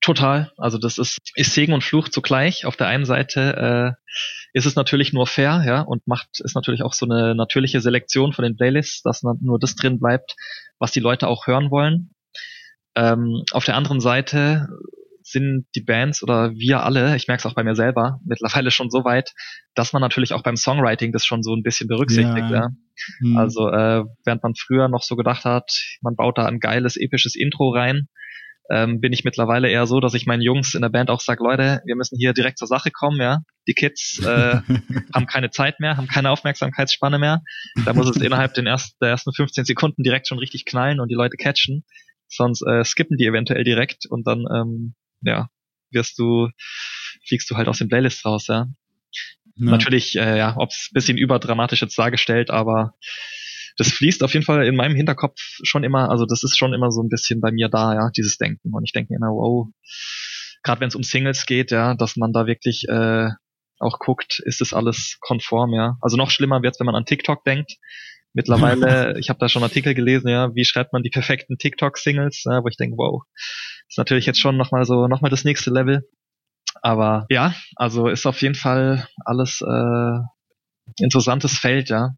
[0.00, 0.52] Total.
[0.56, 2.64] Also das ist, ist Segen und Fluch zugleich.
[2.66, 4.12] Auf der einen Seite äh,
[4.52, 8.32] ist es natürlich nur fair, ja, und macht ist natürlich auch so eine natürliche Selektion
[8.32, 10.36] von den Playlists, dass nur das drin bleibt,
[10.78, 12.10] was die Leute auch hören wollen.
[12.94, 14.68] Ähm, auf der anderen Seite
[15.30, 18.90] sind die Bands oder wir alle, ich merke es auch bei mir selber, mittlerweile schon
[18.90, 19.32] so weit,
[19.74, 22.50] dass man natürlich auch beim Songwriting das schon so ein bisschen berücksichtigt.
[22.50, 22.52] Ja.
[22.52, 22.68] ja.
[23.20, 23.36] Hm.
[23.36, 27.34] Also äh, während man früher noch so gedacht hat, man baut da ein geiles, episches
[27.34, 28.08] Intro rein,
[28.70, 31.42] ähm, bin ich mittlerweile eher so, dass ich meinen Jungs in der Band auch sage,
[31.42, 33.40] Leute, wir müssen hier direkt zur Sache kommen, ja.
[33.66, 34.60] Die Kids äh,
[35.14, 37.42] haben keine Zeit mehr, haben keine Aufmerksamkeitsspanne mehr.
[37.86, 41.08] Da muss es innerhalb den ersten, der ersten 15 Sekunden direkt schon richtig knallen und
[41.08, 41.84] die Leute catchen.
[42.28, 45.48] Sonst äh, skippen die eventuell direkt und dann, ähm, ja,
[45.90, 46.48] wirst du,
[47.26, 48.66] fliegst du halt aus den Playlists raus, ja.
[49.56, 49.70] ja.
[49.70, 52.94] Natürlich, äh, ja, ob es bisschen überdramatisch jetzt dargestellt, aber
[53.76, 56.90] das fließt auf jeden Fall in meinem Hinterkopf schon immer, also das ist schon immer
[56.90, 58.74] so ein bisschen bei mir da, ja, dieses Denken.
[58.74, 59.68] Und ich denke immer, wow,
[60.64, 63.28] gerade wenn es um Singles geht, ja, dass man da wirklich äh,
[63.78, 65.96] auch guckt, ist das alles konform, ja.
[66.00, 67.76] Also noch schlimmer wird's, wenn man an TikTok denkt.
[68.38, 72.62] Mittlerweile, ich habe da schon Artikel gelesen, ja, wie schreibt man die perfekten TikTok-Singles, ja,
[72.62, 73.24] wo ich denke, wow,
[73.88, 76.08] ist natürlich jetzt schon nochmal so, nochmal das nächste Level.
[76.80, 80.18] Aber ja, also ist auf jeden Fall alles äh,
[81.02, 82.10] interessantes Feld, ja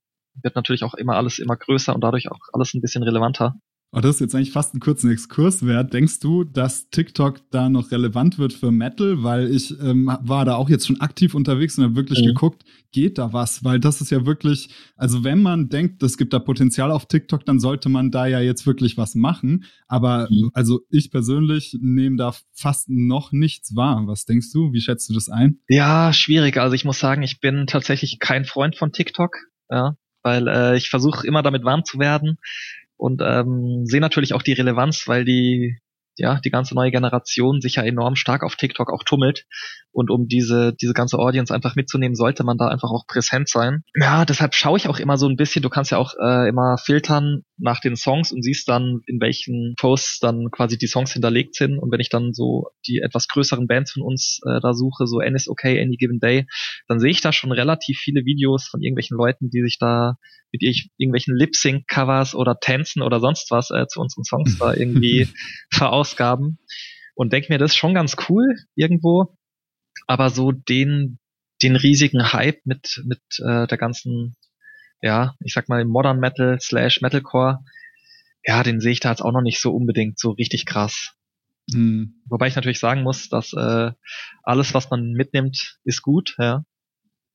[0.43, 3.55] wird natürlich auch immer alles immer größer und dadurch auch alles ein bisschen relevanter.
[3.93, 5.93] Oh, das ist jetzt eigentlich fast einen kurzen Exkurs wert.
[5.93, 9.25] Denkst du, dass TikTok da noch relevant wird für Metal?
[9.25, 12.27] Weil ich ähm, war da auch jetzt schon aktiv unterwegs und habe wirklich mhm.
[12.27, 13.65] geguckt, geht da was?
[13.65, 17.45] Weil das ist ja wirklich, also wenn man denkt, es gibt da Potenzial auf TikTok,
[17.45, 19.65] dann sollte man da ja jetzt wirklich was machen.
[19.89, 20.53] Aber mhm.
[20.55, 24.07] also ich persönlich nehme da fast noch nichts wahr.
[24.07, 24.73] Was denkst du?
[24.73, 25.59] Wie schätzt du das ein?
[25.69, 26.59] Ja, schwierig.
[26.59, 29.35] Also ich muss sagen, ich bin tatsächlich kein Freund von TikTok.
[29.69, 32.39] Ja, weil äh, ich versuche immer damit warm zu werden
[33.01, 35.79] und ähm, sehe natürlich auch die Relevanz, weil die
[36.17, 39.47] ja, die ganze neue Generation sich ja enorm stark auf TikTok auch tummelt.
[39.93, 43.83] Und um diese, diese ganze Audience einfach mitzunehmen, sollte man da einfach auch präsent sein.
[43.95, 46.79] Ja, deshalb schaue ich auch immer so ein bisschen, du kannst ja auch äh, immer
[46.79, 51.57] filtern nach den Songs und siehst dann, in welchen Posts dann quasi die Songs hinterlegt
[51.57, 51.79] sind.
[51.79, 55.21] Und wenn ich dann so die etwas größeren Bands von uns äh, da suche, so
[55.21, 56.47] N is okay, Any Given Day,
[56.87, 60.15] dann sehe ich da schon relativ viele Videos von irgendwelchen Leuten, die sich da
[60.53, 65.29] mit irgendwelchen Lip-Sync-Covers oder Tänzen oder sonst was äh, zu unseren Songs da irgendwie
[65.71, 66.00] verausgaben.
[67.15, 69.37] Und denke mir, das ist schon ganz cool irgendwo.
[70.07, 71.19] Aber so den,
[71.63, 74.37] den riesigen Hype mit, mit äh, der ganzen,
[75.03, 77.61] ja, ich sag mal, Modern Metal slash Metalcore,
[78.45, 81.15] ja, den sehe ich da jetzt auch noch nicht so unbedingt so richtig krass.
[81.73, 82.23] Mhm.
[82.27, 83.91] Wobei ich natürlich sagen muss, dass äh,
[84.43, 86.65] alles, was man mitnimmt, ist gut, ja.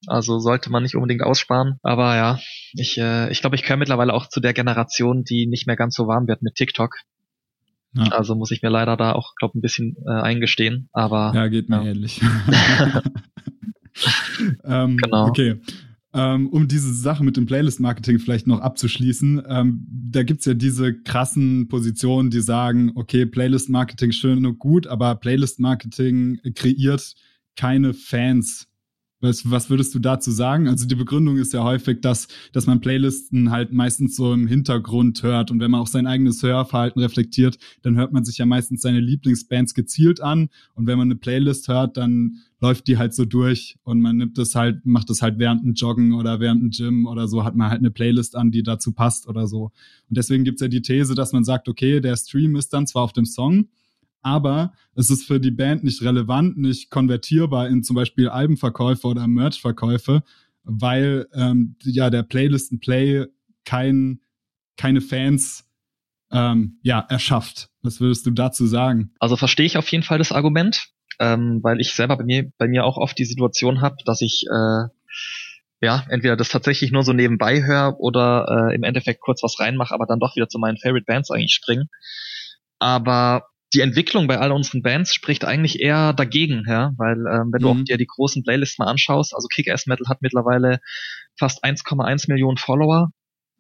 [0.07, 1.79] Also sollte man nicht unbedingt aussparen.
[1.81, 2.39] Aber ja,
[2.73, 5.95] ich, äh, ich glaube, ich gehöre mittlerweile auch zu der Generation, die nicht mehr ganz
[5.95, 6.97] so warm wird mit TikTok.
[7.95, 8.11] Ja.
[8.11, 10.89] Also muss ich mir leider da auch, glaube ein bisschen äh, eingestehen.
[10.93, 11.91] Aber ja, geht mir ja.
[11.91, 12.21] ähnlich.
[14.63, 15.27] ähm, genau.
[15.27, 15.59] Okay.
[16.13, 20.93] Ähm, um diese Sache mit dem Playlist-Marketing vielleicht noch abzuschließen, ähm, da gibt's ja diese
[20.93, 27.15] krassen Positionen, die sagen, okay, Playlist-Marketing schön und gut, aber Playlist-Marketing kreiert
[27.57, 28.67] keine Fans
[29.25, 30.67] was, was würdest du dazu sagen?
[30.67, 35.23] Also die Begründung ist ja häufig, dass, dass man Playlisten halt meistens so im Hintergrund
[35.23, 38.81] hört und wenn man auch sein eigenes Hörverhalten reflektiert, dann hört man sich ja meistens
[38.81, 43.25] seine Lieblingsbands gezielt an und wenn man eine Playlist hört, dann läuft die halt so
[43.25, 46.69] durch und man nimmt das halt, macht das halt während dem Joggen oder während dem
[46.71, 49.65] Gym oder so, hat man halt eine Playlist an, die dazu passt oder so.
[50.09, 53.03] Und deswegen gibt's ja die These, dass man sagt, okay, der Stream ist dann zwar
[53.03, 53.67] auf dem Song,
[54.25, 59.27] aber es ist für die Band nicht relevant, nicht konvertierbar in zum Beispiel Albenverkäufe oder
[59.27, 60.23] Merchverkäufe,
[60.63, 63.27] weil ähm, ja der Playlisten-Play
[63.65, 64.19] kein,
[64.77, 65.67] keine Fans
[66.31, 67.69] ähm, ja, erschafft.
[67.83, 69.13] Was würdest du dazu sagen?
[69.19, 70.87] Also verstehe ich auf jeden Fall das Argument,
[71.19, 74.45] ähm, weil ich selber bei mir, bei mir auch oft die Situation habe, dass ich
[74.51, 74.87] äh,
[75.81, 79.93] ja, entweder das tatsächlich nur so nebenbei höre oder äh, im Endeffekt kurz was reinmache,
[79.93, 81.89] aber dann doch wieder zu meinen Favorite Bands eigentlich springen.
[82.79, 83.43] Aber
[83.75, 87.59] die Entwicklung bei all unseren Bands spricht eigentlich eher dagegen, ja, weil ähm, wenn mhm.
[87.59, 90.79] du auch dir die großen Playlists mal anschaust, also Kick-Ass Metal hat mittlerweile
[91.37, 93.09] fast 1,1 Millionen Follower,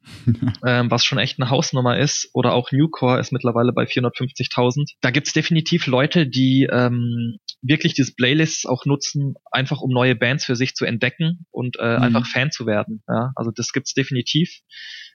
[0.65, 4.93] ähm, was schon echt eine Hausnummer ist, oder auch Newcore ist mittlerweile bei 450.000.
[5.01, 10.45] Da gibt's definitiv Leute, die ähm, wirklich diese Playlists auch nutzen, einfach um neue Bands
[10.45, 12.03] für sich zu entdecken und äh, mhm.
[12.03, 13.03] einfach Fan zu werden.
[13.09, 14.61] Ja, also das gibt's definitiv.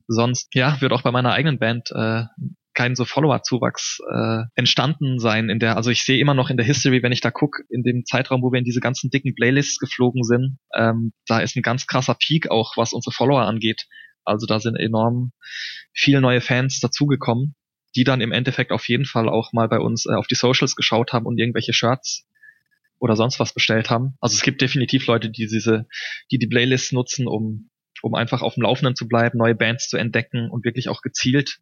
[0.08, 2.24] Sonst, ja, wird auch bei meiner eigenen Band äh,
[2.74, 6.66] kein so Follower-Zuwachs äh, entstanden sein in der, also ich sehe immer noch in der
[6.66, 9.78] History, wenn ich da gucke, in dem Zeitraum, wo wir in diese ganzen dicken Playlists
[9.78, 13.86] geflogen sind, ähm, da ist ein ganz krasser Peak auch, was unsere Follower angeht.
[14.24, 15.32] Also da sind enorm
[15.92, 17.54] viele neue Fans dazugekommen,
[17.96, 20.76] die dann im Endeffekt auf jeden Fall auch mal bei uns äh, auf die Socials
[20.76, 22.26] geschaut haben und irgendwelche Shirts
[22.98, 24.16] oder sonst was bestellt haben.
[24.20, 25.86] Also es gibt definitiv Leute, die diese,
[26.30, 27.70] die die Playlists nutzen, um
[28.02, 31.58] um einfach auf dem Laufenden zu bleiben, neue Bands zu entdecken und wirklich auch gezielt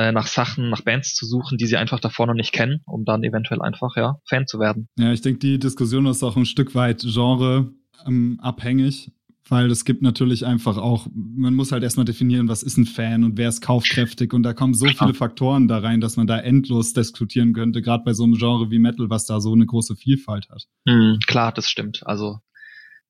[0.00, 3.04] äh, nach Sachen, nach Bands zu suchen, die sie einfach davor noch nicht kennen, um
[3.04, 4.88] dann eventuell einfach ja Fan zu werden.
[4.98, 7.70] Ja, ich denke, die Diskussion ist auch ein Stück weit Genre
[8.06, 9.12] ähm, abhängig,
[9.48, 13.24] weil es gibt natürlich einfach auch, man muss halt erstmal definieren, was ist ein Fan
[13.24, 16.38] und wer ist kaufkräftig und da kommen so viele Faktoren da rein, dass man da
[16.38, 19.96] endlos diskutieren könnte, gerade bei so einem Genre wie Metal, was da so eine große
[19.96, 20.64] Vielfalt hat.
[20.86, 22.06] Mhm, klar, das stimmt.
[22.06, 22.38] Also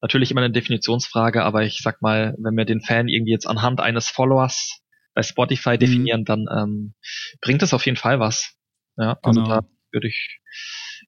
[0.02, 3.80] natürlich immer eine Definitionsfrage, aber ich sag mal, wenn wir den Fan irgendwie jetzt anhand
[3.80, 4.80] eines Followers
[5.14, 5.78] bei Spotify mhm.
[5.78, 6.24] definieren, mhm.
[6.24, 6.94] dann ähm,
[7.40, 8.54] bringt es auf jeden Fall was.
[8.96, 9.60] Ja, also genau.
[9.60, 10.40] da würde ich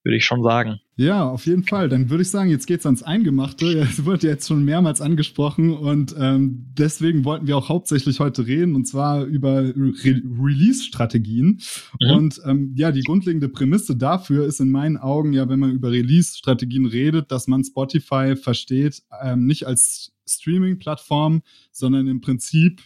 [0.05, 0.81] würde ich schon sagen.
[0.97, 1.89] Ja, auf jeden Fall.
[1.89, 3.67] Dann würde ich sagen, jetzt geht's ans Eingemachte.
[3.93, 8.75] Es wurde jetzt schon mehrmals angesprochen und ähm, deswegen wollten wir auch hauptsächlich heute reden
[8.75, 11.61] und zwar über Re Release-Strategien.
[12.01, 12.11] Mhm.
[12.11, 15.91] Und ähm, ja, die grundlegende Prämisse dafür ist in meinen Augen ja, wenn man über
[15.91, 22.83] Release-Strategien redet, dass man Spotify versteht ähm, nicht als Streaming-Plattform, sondern im Prinzip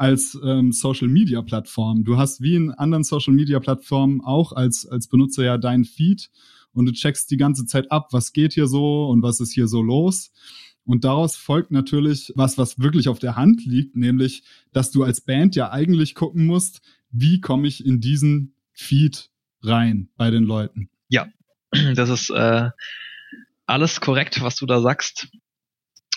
[0.00, 2.04] als ähm, Social Media Plattform.
[2.04, 6.30] Du hast wie in anderen Social Media Plattformen auch als, als Benutzer ja deinen Feed
[6.72, 9.68] und du checkst die ganze Zeit ab, was geht hier so und was ist hier
[9.68, 10.32] so los.
[10.86, 15.20] Und daraus folgt natürlich was, was wirklich auf der Hand liegt, nämlich, dass du als
[15.20, 19.28] Band ja eigentlich gucken musst, wie komme ich in diesen Feed
[19.62, 20.88] rein bei den Leuten.
[21.08, 21.28] Ja,
[21.94, 22.70] das ist äh,
[23.66, 25.28] alles korrekt, was du da sagst.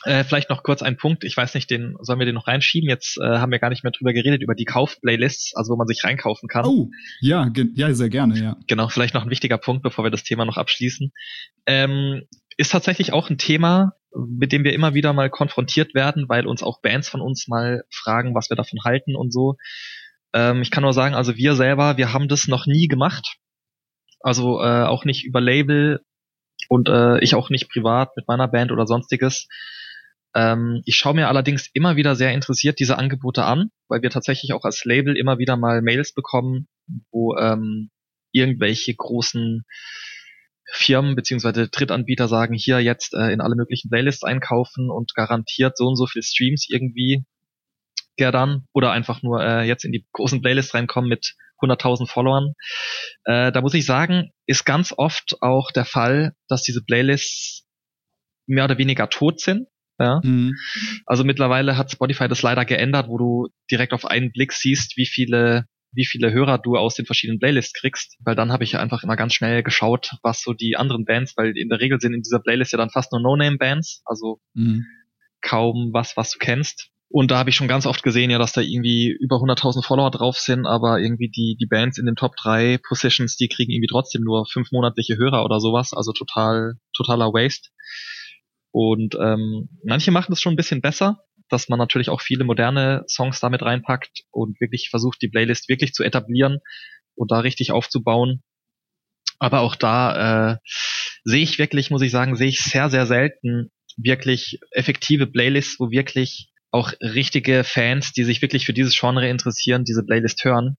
[0.05, 2.89] Äh, vielleicht noch kurz ein Punkt, ich weiß nicht, den sollen wir den noch reinschieben?
[2.89, 5.87] Jetzt äh, haben wir gar nicht mehr drüber geredet, über die Kauf-Playlists, also wo man
[5.87, 6.65] sich reinkaufen kann.
[6.65, 6.89] Oh,
[7.21, 8.57] ja, ja, sehr gerne, ja.
[8.67, 11.11] Genau, vielleicht noch ein wichtiger Punkt, bevor wir das Thema noch abschließen.
[11.65, 12.23] Ähm,
[12.57, 16.63] ist tatsächlich auch ein Thema, mit dem wir immer wieder mal konfrontiert werden, weil uns
[16.63, 19.55] auch Bands von uns mal fragen, was wir davon halten und so.
[20.33, 23.37] Ähm, ich kann nur sagen, also wir selber, wir haben das noch nie gemacht.
[24.19, 26.01] Also äh, auch nicht über Label
[26.69, 29.47] und äh, ich auch nicht privat mit meiner Band oder sonstiges.
[30.35, 34.53] Ähm, ich schaue mir allerdings immer wieder sehr interessiert diese Angebote an, weil wir tatsächlich
[34.53, 36.67] auch als Label immer wieder mal Mails bekommen,
[37.11, 37.91] wo ähm,
[38.31, 39.63] irgendwelche großen
[40.65, 45.87] Firmen beziehungsweise Drittanbieter sagen, hier jetzt äh, in alle möglichen Playlists einkaufen und garantiert so
[45.87, 47.25] und so viel Streams irgendwie
[48.17, 52.53] dann oder einfach nur äh, jetzt in die großen Playlists reinkommen mit 100.000 Followern.
[53.25, 57.65] Äh, da muss ich sagen, ist ganz oft auch der Fall, dass diese Playlists
[58.45, 59.67] mehr oder weniger tot sind.
[59.99, 60.21] Ja.
[60.23, 60.55] Mhm.
[61.05, 65.05] Also mittlerweile hat Spotify das leider geändert, wo du direkt auf einen Blick siehst, wie
[65.05, 68.79] viele wie viele Hörer du aus den verschiedenen Playlists kriegst, weil dann habe ich ja
[68.79, 72.13] einfach immer ganz schnell geschaut, was so die anderen Bands, weil in der Regel sind
[72.13, 74.85] in dieser Playlist ja dann fast nur No-Name-Bands, also mhm.
[75.41, 76.89] kaum was, was du kennst.
[77.09, 80.09] Und da habe ich schon ganz oft gesehen, ja, dass da irgendwie über 100.000 Follower
[80.09, 83.91] drauf sind, aber irgendwie die, die Bands in den Top 3 Positions, die kriegen irgendwie
[83.91, 87.69] trotzdem nur fünf monatliche Hörer oder sowas, also total, totaler Waste.
[88.73, 93.03] Und ähm, manche machen das schon ein bisschen besser, dass man natürlich auch viele moderne
[93.07, 96.57] Songs damit reinpackt und wirklich versucht, die Playlist wirklich zu etablieren
[97.13, 98.41] und da richtig aufzubauen.
[99.37, 100.57] Aber auch da äh,
[101.23, 105.91] sehe ich wirklich, muss ich sagen, sehe ich sehr, sehr selten wirklich effektive Playlists, wo
[105.91, 110.77] wirklich auch richtige Fans, die sich wirklich für dieses Genre interessieren, diese Playlist hören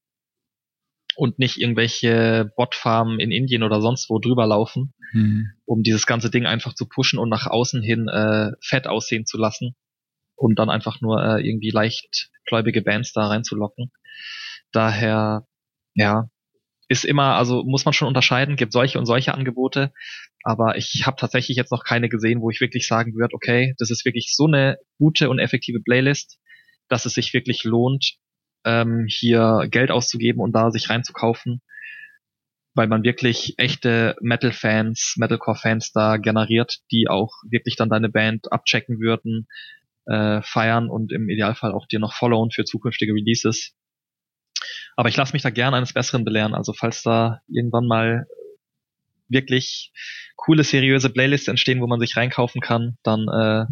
[1.17, 5.51] und nicht irgendwelche Botfarmen in Indien oder sonst wo drüber laufen, mhm.
[5.65, 9.39] um dieses ganze Ding einfach zu pushen und nach außen hin äh, fett aussehen zu
[9.39, 9.75] lassen
[10.37, 13.93] und dann einfach nur äh, irgendwie leichtgläubige Bands da reinzulocken.
[14.73, 15.47] Daher,
[15.95, 16.29] ja,
[16.89, 19.93] ist immer, also muss man schon unterscheiden, gibt solche und solche Angebote,
[20.43, 23.91] aber ich habe tatsächlich jetzt noch keine gesehen, wo ich wirklich sagen würde, okay, das
[23.91, 26.39] ist wirklich so eine gute und effektive Playlist,
[26.89, 28.17] dass es sich wirklich lohnt,
[28.65, 31.61] ähm, hier Geld auszugeben und da sich reinzukaufen,
[32.75, 38.99] weil man wirklich echte Metal-Fans, Metalcore-Fans da generiert, die auch wirklich dann deine Band abchecken
[39.01, 39.47] würden,
[40.07, 43.75] äh, feiern und im Idealfall auch dir noch followen für zukünftige Releases.
[44.97, 46.55] Aber ich lasse mich da gern eines Besseren belehren.
[46.55, 48.27] Also falls da irgendwann mal
[49.29, 49.93] wirklich
[50.37, 53.67] coole, seriöse Playlists entstehen, wo man sich reinkaufen kann, dann äh,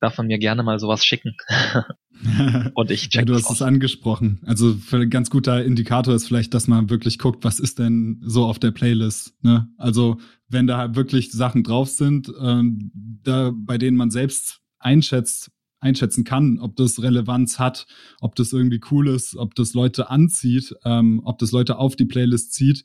[0.00, 1.36] darf man mir gerne mal sowas schicken.
[2.74, 4.40] und ich check ja, du hast es angesprochen.
[4.44, 8.20] Also für ein ganz guter Indikator ist vielleicht, dass man wirklich guckt, was ist denn
[8.24, 9.34] so auf der Playlist.
[9.42, 9.68] Ne?
[9.76, 12.90] Also wenn da halt wirklich Sachen drauf sind, ähm,
[13.22, 17.86] da, bei denen man selbst einschätzt, einschätzen kann, ob das Relevanz hat,
[18.20, 22.04] ob das irgendwie cool ist, ob das Leute anzieht, ähm, ob das Leute auf die
[22.04, 22.84] Playlist zieht,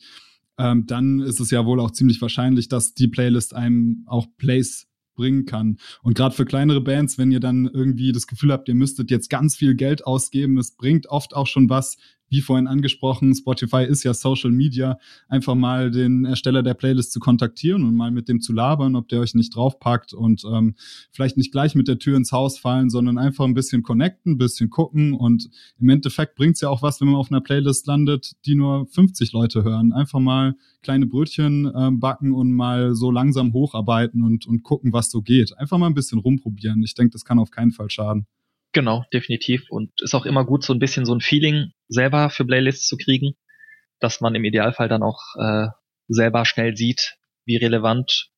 [0.58, 4.88] ähm, dann ist es ja wohl auch ziemlich wahrscheinlich, dass die Playlist einem auch Plays
[5.16, 5.78] bringen kann.
[6.04, 9.30] Und gerade für kleinere Bands, wenn ihr dann irgendwie das Gefühl habt, ihr müsstet jetzt
[9.30, 11.98] ganz viel Geld ausgeben, es bringt oft auch schon was,
[12.30, 14.98] wie vorhin angesprochen, Spotify ist ja Social Media,
[15.28, 19.08] einfach mal den Ersteller der Playlist zu kontaktieren und mal mit dem zu labern, ob
[19.10, 20.76] der euch nicht draufpackt und ähm,
[21.12, 24.38] vielleicht nicht gleich mit der Tür ins Haus fallen, sondern einfach ein bisschen connecten, ein
[24.38, 25.50] bisschen gucken und
[25.80, 29.32] im Endeffekt bringt's ja auch was, wenn man auf einer Playlist landet, die nur 50
[29.32, 29.94] Leute hören.
[29.94, 35.10] Einfach mal kleine Brötchen äh, backen und mal so langsam hocharbeiten und, und gucken, was
[35.10, 35.58] so geht.
[35.58, 36.84] Einfach mal ein bisschen rumprobieren.
[36.84, 38.28] Ich denke, das kann auf keinen Fall schaden.
[38.76, 39.68] Genau, definitiv.
[39.70, 42.98] Und ist auch immer gut, so ein bisschen so ein Feeling selber für Playlists zu
[42.98, 43.38] kriegen,
[44.02, 45.68] dass man im Idealfall dann auch äh,
[46.10, 47.16] selber schnell sieht,
[47.46, 48.32] wie relevant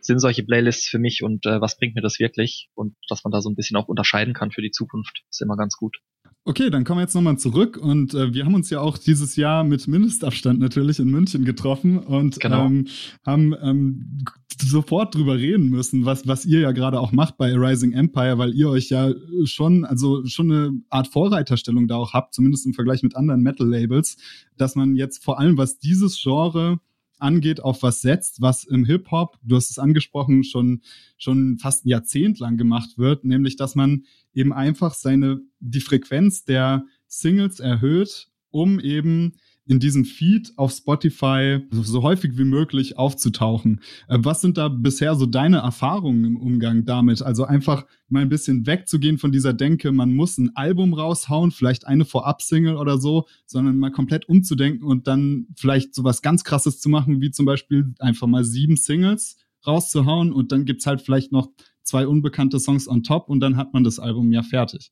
[0.00, 3.32] sind solche Playlists für mich und äh, was bringt mir das wirklich und dass man
[3.32, 5.98] da so ein bisschen auch unterscheiden kann für die Zukunft, ist immer ganz gut.
[6.44, 9.36] Okay, dann kommen wir jetzt nochmal zurück und äh, wir haben uns ja auch dieses
[9.36, 12.66] Jahr mit Mindestabstand natürlich in München getroffen und genau.
[12.66, 12.88] ähm,
[13.24, 14.24] haben ähm,
[14.60, 18.54] sofort drüber reden müssen, was, was ihr ja gerade auch macht bei Rising Empire, weil
[18.54, 19.12] ihr euch ja
[19.44, 24.16] schon, also schon eine Art Vorreiterstellung da auch habt, zumindest im Vergleich mit anderen Metal-Labels,
[24.56, 26.80] dass man jetzt vor allem, was dieses Genre
[27.18, 30.82] angeht, auf was setzt, was im Hip-Hop, du hast es angesprochen, schon,
[31.16, 36.44] schon fast ein Jahrzehnt lang gemacht wird, nämlich, dass man eben einfach seine, die Frequenz
[36.44, 43.80] der Singles erhöht, um eben in diesem Feed auf Spotify so, häufig wie möglich aufzutauchen.
[44.08, 47.22] Äh, was sind da bisher so deine Erfahrungen im Umgang damit?
[47.22, 51.86] Also einfach mal ein bisschen wegzugehen von dieser Denke, man muss ein Album raushauen, vielleicht
[51.86, 56.80] eine Vorab-Single oder so, sondern mal komplett umzudenken und dann vielleicht so was ganz krasses
[56.80, 61.30] zu machen, wie zum Beispiel einfach mal sieben Singles rauszuhauen und dann gibt's halt vielleicht
[61.30, 61.48] noch
[61.84, 64.90] zwei unbekannte Songs on top und dann hat man das Album ja fertig.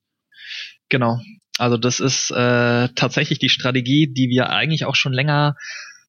[0.88, 1.20] Genau.
[1.59, 5.57] Also das ist äh, tatsächlich die Strategie, die wir eigentlich auch schon länger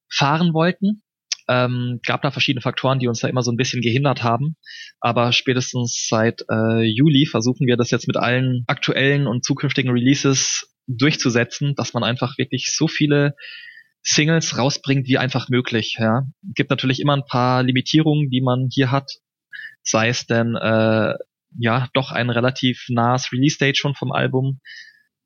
[0.08, 1.02] fahren wollten.
[1.48, 4.56] Ähm, gab da verschiedene Faktoren, die uns da immer so ein bisschen gehindert haben.
[5.00, 10.72] Aber spätestens seit äh, Juli versuchen wir das jetzt mit allen aktuellen und zukünftigen Releases
[10.86, 13.34] durchzusetzen, dass man einfach wirklich so viele
[14.02, 15.96] Singles rausbringt wie einfach möglich.
[15.98, 16.22] Ja.
[16.54, 19.18] Gibt natürlich immer ein paar Limitierungen, die man hier hat.
[19.82, 21.14] Sei es denn äh,
[21.58, 24.60] ja doch ein relativ nahes Release-Date schon vom Album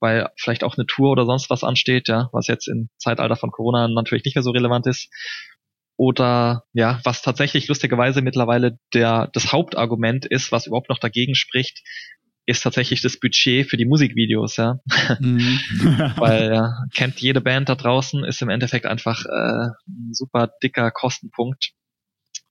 [0.00, 3.50] weil vielleicht auch eine Tour oder sonst was ansteht, ja, was jetzt im Zeitalter von
[3.50, 5.08] Corona natürlich nicht mehr so relevant ist.
[5.96, 11.82] Oder ja, was tatsächlich lustigerweise mittlerweile der das Hauptargument ist, was überhaupt noch dagegen spricht,
[12.44, 14.78] ist tatsächlich das Budget für die Musikvideos, ja.
[15.18, 15.58] Mhm.
[16.16, 20.90] Weil ja, kennt jede Band da draußen, ist im Endeffekt einfach äh, ein super dicker
[20.90, 21.72] Kostenpunkt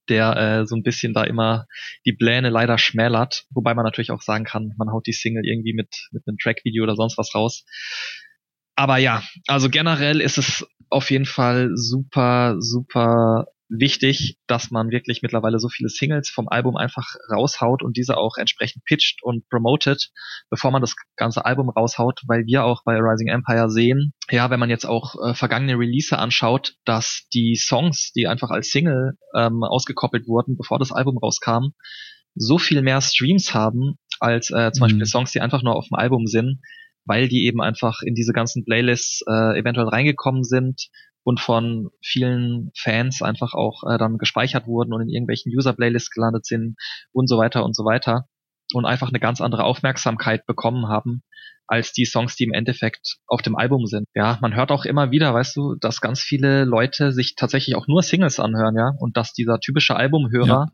[0.10, 1.66] der äh, so ein bisschen da immer
[2.06, 5.74] die Pläne leider schmälert, wobei man natürlich auch sagen kann, man haut die Single irgendwie
[5.74, 7.66] mit mit einem Trackvideo oder sonst was raus.
[8.76, 15.22] Aber ja, also generell ist es auf jeden Fall super, super wichtig, dass man wirklich
[15.22, 20.12] mittlerweile so viele Singles vom Album einfach raushaut und diese auch entsprechend pitcht und promotet,
[20.50, 24.60] bevor man das ganze Album raushaut, weil wir auch bei Rising Empire sehen, ja, wenn
[24.60, 29.64] man jetzt auch äh, vergangene Release anschaut, dass die Songs, die einfach als Single ähm,
[29.64, 31.74] ausgekoppelt wurden, bevor das Album rauskam,
[32.36, 34.90] so viel mehr Streams haben als äh, zum mhm.
[34.90, 36.60] Beispiel Songs, die einfach nur auf dem Album sind,
[37.06, 40.90] weil die eben einfach in diese ganzen Playlists äh, eventuell reingekommen sind
[41.26, 46.46] und von vielen Fans einfach auch äh, dann gespeichert wurden und in irgendwelchen User-Playlists gelandet
[46.46, 46.76] sind
[47.12, 48.28] und so weiter und so weiter
[48.74, 51.24] und einfach eine ganz andere Aufmerksamkeit bekommen haben
[51.66, 54.06] als die Songs, die im Endeffekt auf dem Album sind.
[54.14, 57.88] Ja, man hört auch immer wieder, weißt du, dass ganz viele Leute sich tatsächlich auch
[57.88, 60.68] nur Singles anhören, ja, und dass dieser typische Albumhörer, ja.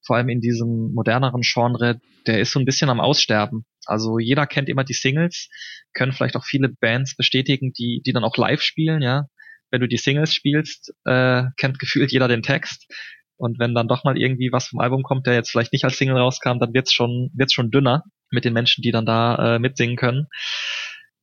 [0.00, 3.66] vor allem in diesem moderneren Genre, der ist so ein bisschen am Aussterben.
[3.84, 5.50] Also jeder kennt immer die Singles,
[5.92, 9.26] können vielleicht auch viele Bands bestätigen, die, die dann auch live spielen, ja
[9.70, 12.92] wenn du die Singles spielst, äh, kennt gefühlt jeder den Text.
[13.36, 15.96] Und wenn dann doch mal irgendwie was vom Album kommt, der jetzt vielleicht nicht als
[15.96, 19.58] Single rauskam, dann wird's schon, wird's schon dünner mit den Menschen, die dann da äh,
[19.58, 20.26] mitsingen können.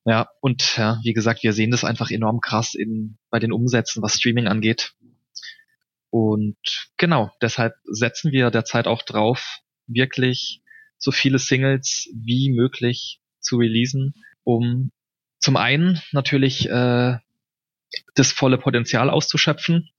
[0.04, 4.02] Ja, und ja, wie gesagt, wir sehen das einfach enorm krass in, bei den Umsätzen,
[4.02, 4.94] was Streaming angeht.
[6.10, 6.58] Und
[6.98, 10.62] genau, deshalb setzen wir derzeit auch drauf, wirklich
[10.98, 14.92] so viele Singles wie möglich zu releasen, um
[15.40, 17.18] zum einen natürlich äh,
[18.16, 19.90] das volle Potenzial auszuschöpfen,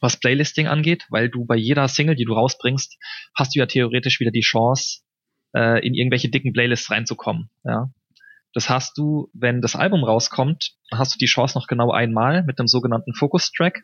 [0.00, 2.98] was Playlisting angeht, weil du bei jeder Single, die du rausbringst,
[3.36, 5.00] hast du ja theoretisch wieder die Chance,
[5.54, 7.50] äh, in irgendwelche dicken Playlists reinzukommen.
[7.64, 7.90] Ja.
[8.52, 12.58] Das hast du, wenn das Album rauskommt, hast du die Chance noch genau einmal mit
[12.58, 13.82] einem sogenannten Focus-Track,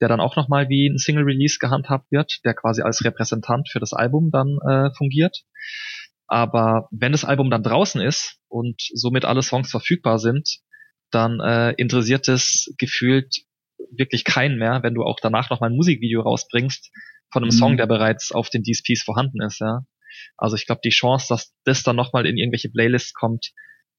[0.00, 3.92] der dann auch nochmal wie ein Single-Release gehandhabt wird, der quasi als Repräsentant für das
[3.92, 5.44] Album dann äh, fungiert.
[6.26, 10.58] Aber wenn das Album dann draußen ist und somit alle Songs verfügbar sind,
[11.14, 13.44] dann äh, interessiert es gefühlt
[13.90, 16.90] wirklich keinen mehr, wenn du auch danach noch mal ein Musikvideo rausbringst
[17.32, 17.58] von einem mhm.
[17.58, 19.84] Song, der bereits auf den DSPs vorhanden ist, ja.
[20.36, 23.52] Also ich glaube, die Chance, dass das dann nochmal in irgendwelche Playlists kommt,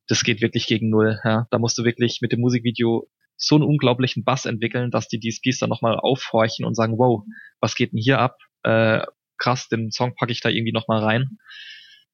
[0.07, 1.19] das geht wirklich gegen null.
[1.23, 1.47] Ja.
[1.51, 5.59] Da musst du wirklich mit dem Musikvideo so einen unglaublichen Bass entwickeln, dass die DSPs
[5.59, 7.23] dann nochmal aufhorchen und sagen, wow,
[7.59, 8.37] was geht denn hier ab?
[8.63, 9.05] Äh,
[9.37, 11.37] krass, den Song packe ich da irgendwie nochmal rein.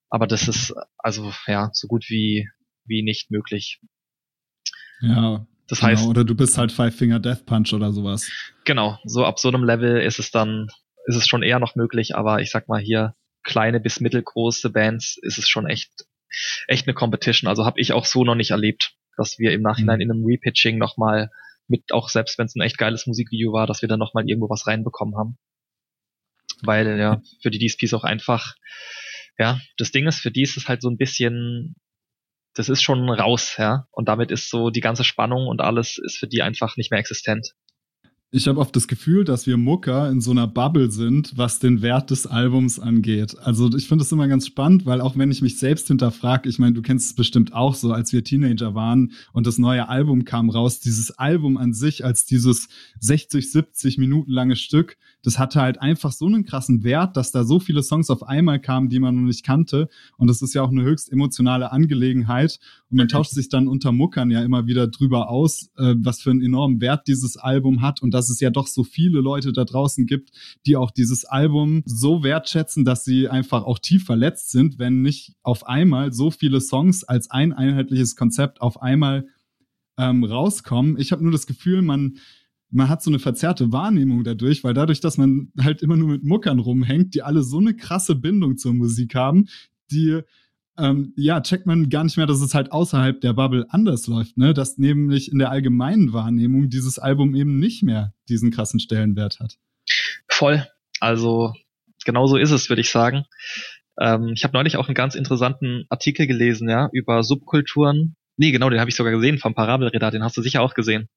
[0.10, 2.49] Aber das ist also ja so gut wie
[2.86, 3.80] wie nicht möglich.
[5.02, 5.45] Ja.
[5.68, 8.30] Das genau, heißt, oder du bist halt Five Finger Death Punch oder sowas.
[8.66, 10.68] Genau, so ab so einem Level ist es dann,
[11.06, 15.18] ist es schon eher noch möglich, aber ich sag mal hier, kleine bis mittelgroße Bands
[15.22, 15.89] ist es schon echt,
[16.68, 17.47] echt eine Competition.
[17.47, 20.02] Also habe ich auch so noch nicht erlebt, dass wir im Nachhinein mhm.
[20.02, 21.32] in einem Repitching nochmal
[21.68, 24.49] mit, auch selbst wenn es ein echt geiles Musikvideo war, dass wir dann nochmal irgendwo
[24.49, 25.38] was reinbekommen haben.
[26.64, 28.56] Weil ja, für die DSPs auch einfach,
[29.39, 31.76] ja, das Ding ist, für die ist es halt so ein bisschen
[32.54, 33.88] das ist schon raus, ja.
[33.91, 36.99] Und damit ist so die ganze Spannung und alles ist für die einfach nicht mehr
[36.99, 37.54] existent
[38.34, 41.82] ich habe oft das Gefühl, dass wir Mucker in so einer Bubble sind, was den
[41.82, 43.38] Wert des Albums angeht.
[43.38, 46.58] Also ich finde das immer ganz spannend, weil auch wenn ich mich selbst hinterfrage, ich
[46.58, 50.24] meine, du kennst es bestimmt auch so, als wir Teenager waren und das neue Album
[50.24, 52.70] kam raus, dieses Album an sich als dieses
[53.02, 57.44] 60, 70 Minuten lange Stück, das hatte halt einfach so einen krassen Wert, dass da
[57.44, 59.90] so viele Songs auf einmal kamen, die man noch nicht kannte.
[60.18, 62.60] Und das ist ja auch eine höchst emotionale Angelegenheit.
[62.90, 66.32] Und man tauscht sich dann unter Muckern ja immer wieder drüber aus, äh, was für
[66.32, 69.66] einen enormen Wert dieses Album hat und dass es ja doch so viele Leute da
[69.66, 70.30] draußen gibt,
[70.68, 75.34] die auch dieses Album so wertschätzen, dass sie einfach auch tief verletzt sind, wenn nicht
[75.42, 79.28] auf einmal so viele Songs als ein einheitliches Konzept auf einmal
[79.98, 81.00] ähm, rauskommen.
[81.00, 82.18] Ich habe nur das Gefühl, man
[82.74, 86.24] man hat so eine verzerrte Wahrnehmung dadurch, weil dadurch, dass man halt immer nur mit
[86.24, 89.50] Muckern rumhängt, die alle so eine krasse Bindung zur Musik haben,
[89.92, 90.22] die
[90.78, 94.38] ähm, ja, checkt man gar nicht mehr, dass es halt außerhalb der Bubble anders läuft,
[94.38, 94.54] ne?
[94.54, 99.58] Dass nämlich in der allgemeinen Wahrnehmung dieses Album eben nicht mehr diesen krassen Stellenwert hat.
[100.28, 100.66] Voll.
[101.00, 101.54] Also
[102.06, 103.26] genau so ist es, würde ich sagen.
[104.00, 108.16] Ähm, ich habe neulich auch einen ganz interessanten Artikel gelesen, ja, über Subkulturen.
[108.38, 111.10] Nee, genau, den habe ich sogar gesehen vom Parabelredar, den hast du sicher auch gesehen.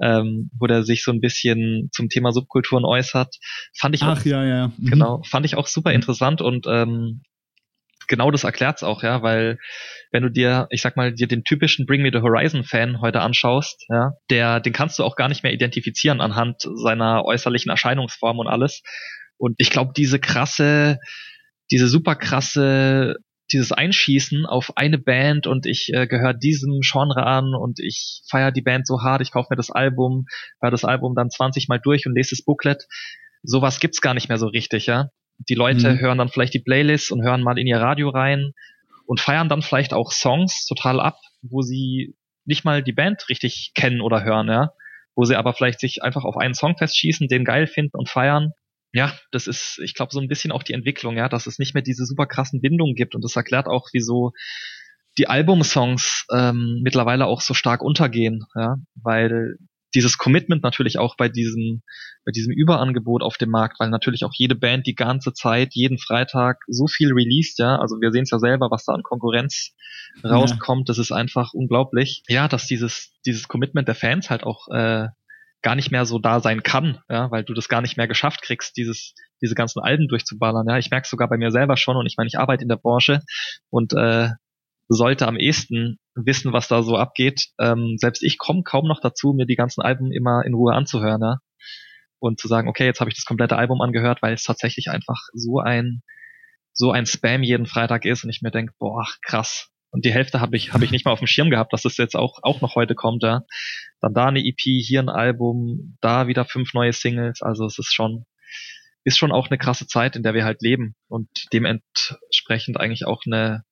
[0.00, 3.36] Ähm, wo der sich so ein bisschen zum Thema Subkulturen äußert.
[3.76, 4.68] Fand ich Ach, auch, ja, ja.
[4.78, 4.86] Mhm.
[4.86, 7.22] Genau, fand ich auch super interessant und ähm,
[8.10, 9.58] genau das erklärt's auch, ja, weil
[10.10, 13.20] wenn du dir, ich sag mal, dir den typischen Bring Me the Horizon Fan heute
[13.20, 18.38] anschaust, ja, der, den kannst du auch gar nicht mehr identifizieren anhand seiner äußerlichen Erscheinungsform
[18.38, 18.82] und alles.
[19.38, 20.98] Und ich glaube, diese krasse,
[21.70, 23.16] diese super krasse,
[23.52, 28.52] dieses Einschießen auf eine Band und ich äh, gehöre diesem Genre an und ich feiere
[28.52, 30.26] die Band so hart, ich kaufe mir das Album,
[30.60, 32.86] höre das Album dann 20 Mal durch und lese das Booklet.
[33.42, 35.10] Sowas gibt's gar nicht mehr so richtig, ja.
[35.48, 36.00] Die Leute mhm.
[36.00, 38.52] hören dann vielleicht die Playlists und hören mal in ihr Radio rein
[39.06, 42.14] und feiern dann vielleicht auch Songs total ab, wo sie
[42.44, 44.72] nicht mal die Band richtig kennen oder hören, ja.
[45.16, 48.52] Wo sie aber vielleicht sich einfach auf einen Song festschießen, den geil finden und feiern.
[48.92, 51.74] Ja, das ist, ich glaube, so ein bisschen auch die Entwicklung, ja, dass es nicht
[51.74, 53.14] mehr diese super krassen Bindungen gibt.
[53.14, 54.32] Und das erklärt auch, wieso
[55.18, 59.56] die Albumsongs ähm, mittlerweile auch so stark untergehen, ja, weil
[59.94, 61.82] dieses Commitment natürlich auch bei diesem,
[62.24, 65.98] bei diesem Überangebot auf dem Markt, weil natürlich auch jede Band die ganze Zeit, jeden
[65.98, 67.76] Freitag so viel released, ja.
[67.76, 69.74] Also wir sehen es ja selber, was da an Konkurrenz
[70.24, 70.88] rauskommt.
[70.88, 70.92] Ja.
[70.92, 72.22] Das ist einfach unglaublich.
[72.28, 75.08] Ja, dass dieses, dieses Commitment der Fans halt auch äh,
[75.62, 78.42] gar nicht mehr so da sein kann, ja, weil du das gar nicht mehr geschafft
[78.42, 80.66] kriegst, dieses, diese ganzen Alben durchzuballern.
[80.68, 82.76] Ja, ich merke sogar bei mir selber schon und ich meine, ich arbeite in der
[82.76, 83.22] Branche
[83.68, 84.30] und äh,
[84.94, 87.46] sollte am ehesten wissen, was da so abgeht.
[87.60, 91.22] Ähm, selbst ich komme kaum noch dazu, mir die ganzen Alben immer in Ruhe anzuhören,
[91.22, 91.38] ja.
[92.18, 95.28] Und zu sagen, okay, jetzt habe ich das komplette Album angehört, weil es tatsächlich einfach
[95.32, 96.02] so ein
[96.72, 99.70] so ein Spam jeden Freitag ist und ich mir denke, boah, krass.
[99.90, 101.96] Und die Hälfte habe ich habe ich nicht mal auf dem Schirm gehabt, dass das
[101.96, 103.42] jetzt auch auch noch heute kommt, ja.
[104.00, 107.94] Dann da eine EP, hier ein Album, da wieder fünf neue Singles, also es ist
[107.94, 108.24] schon
[109.04, 113.22] ist schon auch eine krasse Zeit, in der wir halt leben und dementsprechend eigentlich auch
[113.24, 113.62] eine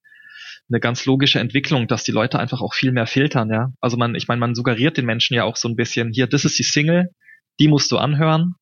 [0.71, 3.73] eine ganz logische Entwicklung, dass die Leute einfach auch viel mehr filtern, ja.
[3.81, 6.45] Also man, ich meine, man suggeriert den Menschen ja auch so ein bisschen, hier, das
[6.45, 7.11] ist die Single,
[7.59, 8.55] die musst du anhören.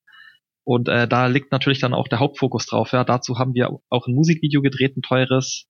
[0.65, 3.05] Und äh, da liegt natürlich dann auch der Hauptfokus drauf, ja.
[3.05, 5.67] Dazu haben wir auch ein Musikvideo gedreht, ein teures.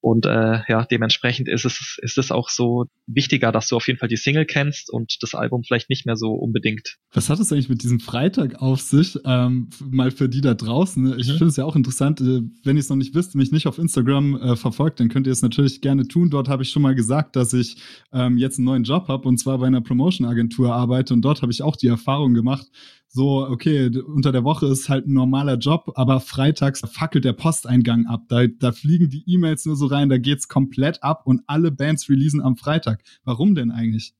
[0.00, 3.98] Und äh, ja, dementsprechend ist es, ist es auch so wichtiger, dass du auf jeden
[3.98, 6.96] Fall die Single kennst und das Album vielleicht nicht mehr so unbedingt.
[7.12, 9.18] Was hat es eigentlich mit diesem Freitag auf sich?
[9.24, 11.18] Ähm, mal für die da draußen.
[11.18, 11.32] Ich mhm.
[11.32, 13.78] finde es ja auch interessant, äh, wenn ihr es noch nicht wisst, mich nicht auf
[13.78, 16.30] Instagram äh, verfolgt, dann könnt ihr es natürlich gerne tun.
[16.30, 17.76] Dort habe ich schon mal gesagt, dass ich
[18.12, 21.52] ähm, jetzt einen neuen Job habe und zwar bei einer Promotion-Agentur arbeite und dort habe
[21.52, 22.66] ich auch die Erfahrung gemacht,
[23.12, 28.06] so, okay, unter der Woche ist halt ein normaler Job, aber freitags fackelt der Posteingang
[28.06, 28.20] ab.
[28.28, 32.08] Da, da fliegen die E-Mails nur so rein, da geht's komplett ab und alle Bands
[32.08, 33.02] releasen am Freitag.
[33.24, 34.14] Warum denn eigentlich?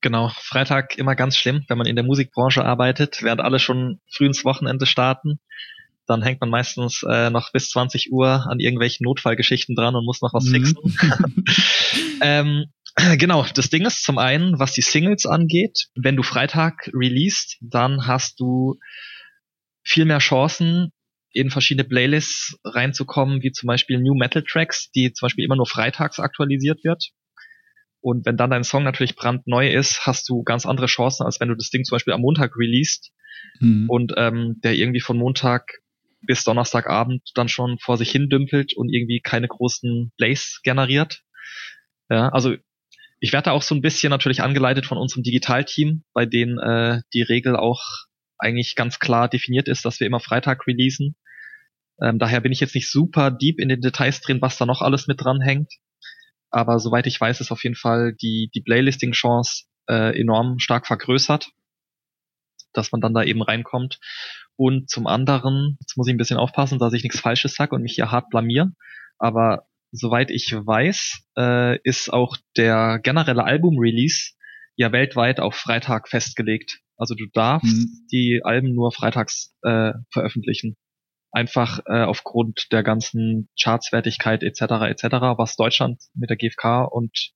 [0.00, 4.26] Genau, Freitag immer ganz schlimm, wenn man in der Musikbranche arbeitet, während alle schon früh
[4.26, 5.38] ins Wochenende starten
[6.06, 10.20] dann hängt man meistens äh, noch bis 20 Uhr an irgendwelchen Notfallgeschichten dran und muss
[10.20, 10.52] noch was mhm.
[10.52, 10.76] fixen.
[12.20, 12.66] ähm,
[13.18, 18.06] genau, das Ding ist zum einen, was die Singles angeht, wenn du Freitag released, dann
[18.06, 18.78] hast du
[19.82, 20.92] viel mehr Chancen,
[21.32, 25.66] in verschiedene Playlists reinzukommen, wie zum Beispiel New Metal Tracks, die zum Beispiel immer nur
[25.66, 27.10] freitags aktualisiert wird.
[28.00, 31.48] Und wenn dann dein Song natürlich brandneu ist, hast du ganz andere Chancen, als wenn
[31.48, 33.12] du das Ding zum Beispiel am Montag releast
[33.60, 33.88] mhm.
[33.88, 35.78] und ähm, der irgendwie von Montag
[36.20, 41.22] bis Donnerstagabend dann schon vor sich hin dümpelt und irgendwie keine großen Plays generiert.
[42.10, 42.56] Ja, also
[43.22, 47.22] ich werde auch so ein bisschen natürlich angeleitet von unserem Digitalteam, bei denen äh, die
[47.22, 47.80] Regel auch
[48.36, 51.14] eigentlich ganz klar definiert ist, dass wir immer Freitag releasen.
[52.02, 54.82] Ähm, daher bin ich jetzt nicht super deep in den Details drin, was da noch
[54.82, 55.72] alles mit dran hängt.
[56.50, 61.48] Aber soweit ich weiß, ist auf jeden Fall die, die Playlisting-Chance äh, enorm stark vergrößert,
[62.72, 64.00] dass man dann da eben reinkommt.
[64.56, 67.82] Und zum anderen, jetzt muss ich ein bisschen aufpassen, dass ich nichts Falsches sage und
[67.82, 68.72] mich hier hart blamier.
[69.16, 74.32] Aber soweit ich weiß, äh, ist auch der generelle Album-Release
[74.76, 76.80] ja weltweit auf Freitag festgelegt.
[76.96, 78.06] Also du darfst mhm.
[78.10, 80.76] die Alben nur freitags äh, veröffentlichen
[81.32, 84.60] einfach äh, aufgrund der ganzen Chartswertigkeit etc.
[84.60, 85.04] etc.,
[85.36, 87.32] was Deutschland mit der GfK und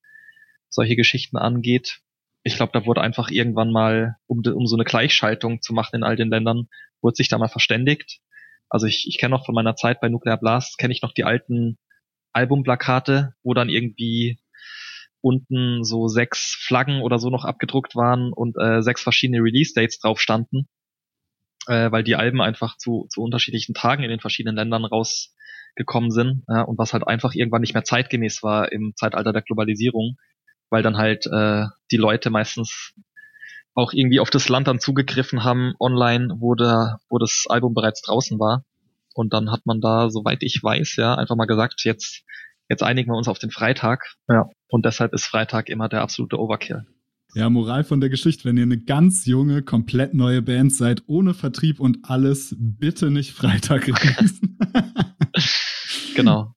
[0.68, 2.00] solche Geschichten angeht.
[2.42, 6.04] Ich glaube, da wurde einfach irgendwann mal, um, um so eine Gleichschaltung zu machen in
[6.04, 6.68] all den Ländern,
[7.00, 8.20] wurde sich da mal verständigt.
[8.68, 11.24] Also ich, ich kenne noch von meiner Zeit bei Nuclear Blast, kenne ich noch die
[11.24, 11.78] alten
[12.36, 14.38] Albumplakate, wo dann irgendwie
[15.20, 20.20] unten so sechs Flaggen oder so noch abgedruckt waren und äh, sechs verschiedene Release-Dates drauf
[20.20, 20.68] standen
[21.66, 26.44] äh, weil die Alben einfach zu, zu unterschiedlichen Tagen in den verschiedenen Ländern rausgekommen sind
[26.48, 30.16] ja, und was halt einfach irgendwann nicht mehr zeitgemäß war im Zeitalter der Globalisierung,
[30.70, 32.94] weil dann halt äh, die Leute meistens
[33.74, 38.00] auch irgendwie auf das Land dann zugegriffen haben online, wo, der, wo das Album bereits
[38.02, 38.64] draußen war.
[39.16, 42.22] Und dann hat man da, soweit ich weiß, ja, einfach mal gesagt, jetzt,
[42.68, 44.04] jetzt einigen wir uns auf den Freitag.
[44.28, 44.50] Ja.
[44.68, 46.84] Und deshalb ist Freitag immer der absolute Overkill.
[47.34, 51.32] Ja, Moral von der Geschichte, wenn ihr eine ganz junge, komplett neue Band seid, ohne
[51.32, 54.58] Vertrieb und alles, bitte nicht Freitag releasen.
[56.14, 56.54] genau.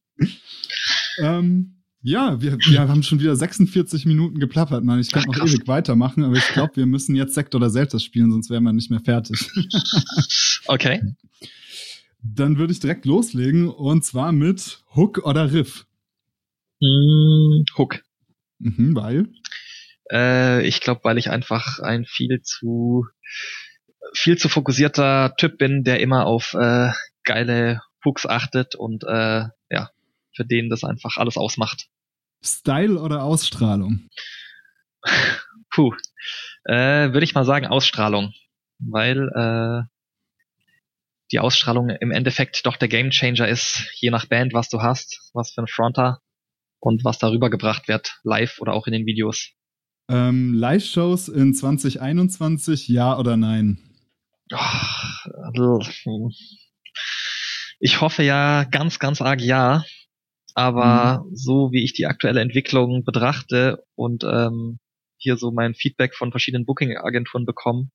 [1.21, 4.99] ähm, ja, wir, wir haben schon wieder 46 Minuten geplappert, Mann.
[4.99, 8.31] Ich könnte noch ewig weitermachen, aber ich glaube, wir müssen jetzt Sekt oder Selters spielen,
[8.31, 9.49] sonst wären wir nicht mehr fertig.
[10.67, 11.01] okay.
[12.21, 15.85] Dann würde ich direkt loslegen und zwar mit Hook oder Riff.
[16.81, 18.03] Mm, Hook.
[18.59, 19.27] Mhm, weil?
[20.11, 23.05] Äh, ich glaube, weil ich einfach ein viel zu
[24.13, 26.91] viel zu fokussierter Typ bin, der immer auf äh,
[27.23, 29.89] geile Hooks achtet und äh, ja,
[30.35, 31.87] für den das einfach alles ausmacht.
[32.43, 34.09] Style oder Ausstrahlung?
[35.71, 35.93] Puh.
[36.65, 38.33] Äh, Würde ich mal sagen Ausstrahlung.
[38.79, 39.83] Weil äh,
[41.31, 45.51] die Ausstrahlung im Endeffekt doch der Gamechanger ist, je nach Band, was du hast, was
[45.51, 46.19] für ein Fronter
[46.79, 49.51] und was darüber gebracht wird, live oder auch in den Videos.
[50.09, 53.77] Ähm, Live-Shows in 2021, ja oder nein?
[57.79, 59.83] Ich hoffe ja ganz, ganz arg ja.
[60.55, 61.35] Aber mhm.
[61.35, 64.79] so wie ich die aktuelle Entwicklung betrachte und ähm,
[65.17, 67.89] hier so mein Feedback von verschiedenen Booking-Agenturen bekomme,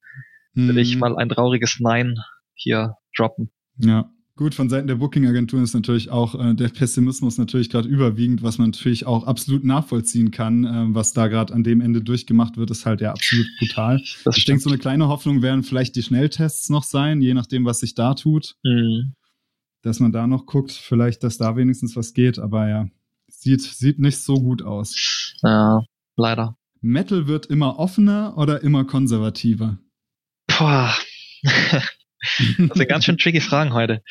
[0.55, 0.69] mhm.
[0.69, 1.01] will ich mhm.
[1.01, 2.17] mal ein trauriges Nein
[2.55, 3.51] hier droppen.
[3.79, 4.11] Ja.
[4.37, 8.59] Gut, von Seiten der Booking-Agenturen ist natürlich auch äh, der Pessimismus natürlich gerade überwiegend, was
[8.59, 10.65] man natürlich auch absolut nachvollziehen kann.
[10.65, 14.03] Äh, was da gerade an dem Ende durchgemacht wird, ist halt ja absolut brutal.
[14.25, 17.65] Das ich denke, so eine kleine Hoffnung werden vielleicht die Schnelltests noch sein, je nachdem,
[17.65, 18.57] was sich da tut.
[18.65, 19.15] Mhm.
[19.83, 22.89] Dass man da noch guckt, vielleicht, dass da wenigstens was geht, aber ja,
[23.29, 25.37] sieht, sieht nicht so gut aus.
[25.43, 25.85] Ja,
[26.17, 26.57] leider.
[26.81, 29.79] Metal wird immer offener oder immer konservativer?
[30.49, 30.93] Boah.
[32.59, 34.03] Das sind ganz schön tricky Fragen heute.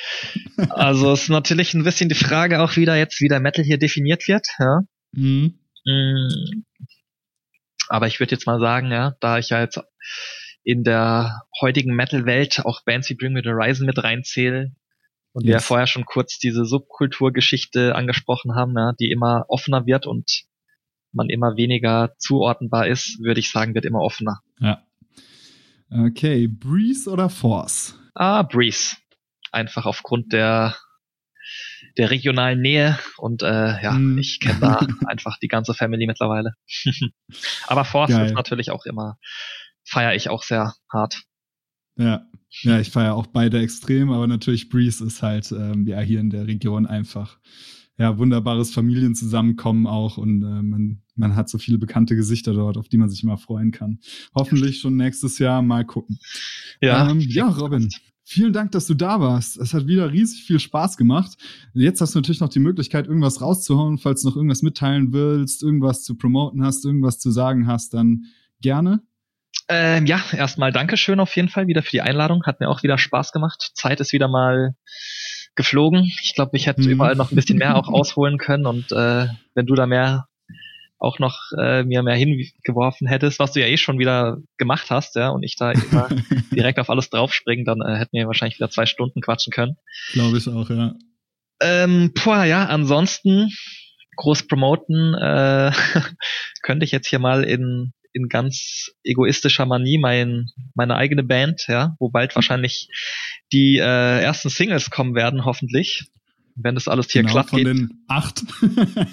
[0.70, 3.78] Also es ist natürlich ein bisschen die Frage auch wieder jetzt, wie der Metal hier
[3.78, 4.48] definiert wird.
[4.60, 4.82] Ja.
[5.14, 5.60] Mhm.
[5.86, 6.64] Mm.
[7.90, 9.80] Aber ich würde jetzt mal sagen, ja, da ich ja jetzt
[10.64, 14.72] in der heutigen Metal-Welt auch Bands wie Bring Me the Horizon mit reinzähle
[15.34, 15.48] und yes.
[15.48, 20.46] wir ja vorher schon kurz diese Subkulturgeschichte angesprochen haben, ja, die immer offener wird und
[21.12, 24.42] man immer weniger zuordnenbar ist, würde ich sagen, wird immer offener.
[24.60, 24.84] Ja.
[25.92, 28.00] Okay, Breeze oder Force?
[28.14, 28.96] Ah, Breeze.
[29.52, 30.76] Einfach aufgrund der
[31.98, 34.18] der regionalen Nähe und äh, ja, hm.
[34.18, 36.54] ich kenne da einfach die ganze Family mittlerweile.
[37.68, 38.28] Aber Force Geil.
[38.28, 39.18] ist natürlich auch immer,
[39.84, 41.22] feiere ich auch sehr hart.
[41.98, 42.26] Ja,
[42.62, 46.32] ja, ich feiere auch beide extrem, aber natürlich Breeze ist halt ähm, ja hier in
[46.32, 47.38] der Region einfach
[47.98, 52.90] ja wunderbares Familienzusammenkommen auch und äh, man man hat so viele bekannte Gesichter dort, auf
[52.90, 54.00] die man sich immer freuen kann.
[54.34, 56.18] Hoffentlich schon nächstes Jahr mal gucken.
[56.82, 57.90] Ja, ähm, ja Robin,
[58.26, 59.58] Vielen Dank, dass du da warst.
[59.58, 61.34] Es hat wieder riesig viel Spaß gemacht.
[61.74, 65.62] Jetzt hast du natürlich noch die Möglichkeit, irgendwas rauszuhauen, falls du noch irgendwas mitteilen willst,
[65.62, 68.24] irgendwas zu promoten hast, irgendwas zu sagen hast, dann
[68.62, 69.02] gerne.
[69.68, 72.44] Ähm, ja, erstmal Dankeschön auf jeden Fall wieder für die Einladung.
[72.46, 73.72] Hat mir auch wieder Spaß gemacht.
[73.76, 74.76] Zeit ist wieder mal
[75.56, 76.04] geflogen.
[76.24, 76.90] Ich glaube, ich hätte mhm.
[76.90, 80.28] überall noch ein bisschen mehr auch ausholen können und äh, wenn du da mehr
[81.04, 85.16] auch noch äh, mir mehr hingeworfen hättest, was du ja eh schon wieder gemacht hast,
[85.16, 86.08] ja, und ich da immer
[86.52, 89.76] direkt auf alles draufspringen, dann äh, hätten wir wahrscheinlich wieder zwei Stunden quatschen können.
[90.14, 90.94] Glaube ich auch, ja.
[91.62, 93.50] Ähm, boah, ja, ansonsten
[94.16, 95.72] groß promoten äh,
[96.62, 101.96] könnte ich jetzt hier mal in in ganz egoistischer Manie mein, meine eigene Band, ja,
[102.00, 102.88] wo bald wahrscheinlich
[103.52, 106.10] die äh, ersten Singles kommen werden, hoffentlich
[106.56, 107.68] wenn das alles hier genau, glatt von geht.
[107.68, 108.44] den acht.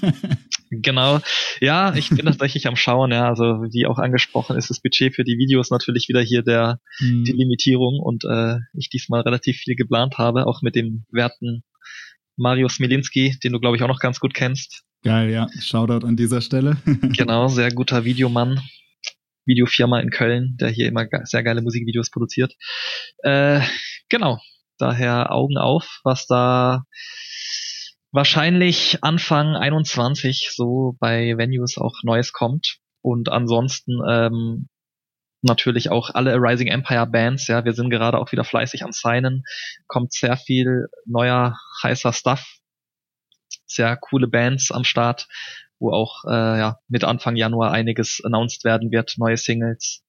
[0.71, 1.21] genau.
[1.61, 3.29] Ja, ich bin tatsächlich am Schauen, ja.
[3.29, 7.25] Also wie auch angesprochen ist das Budget für die Videos natürlich wieder hier der hm.
[7.25, 11.63] die Limitierung und äh, ich diesmal relativ viel geplant habe, auch mit dem werten
[12.37, 14.83] Mario Smilinski, den du glaube ich auch noch ganz gut kennst.
[15.03, 15.49] Geil, ja.
[15.61, 16.77] Shoutout an dieser Stelle.
[16.85, 18.61] genau, sehr guter Videomann.
[19.47, 22.55] Videofirma in Köln, der hier immer sehr geile Musikvideos produziert.
[23.23, 23.61] Äh,
[24.09, 24.39] genau.
[24.79, 26.85] Daher Augen auf, was da
[28.13, 32.79] wahrscheinlich Anfang 21 so bei Venues auch Neues kommt.
[33.03, 34.69] Und ansonsten ähm,
[35.43, 39.45] natürlich auch alle Rising Empire Bands, ja, wir sind gerade auch wieder fleißig am Signen,
[39.87, 42.59] kommt sehr viel neuer, heißer Stuff,
[43.67, 45.29] sehr coole Bands am Start,
[45.81, 50.03] wo auch äh, ja, mit Anfang Januar einiges announced werden wird, neue Singles.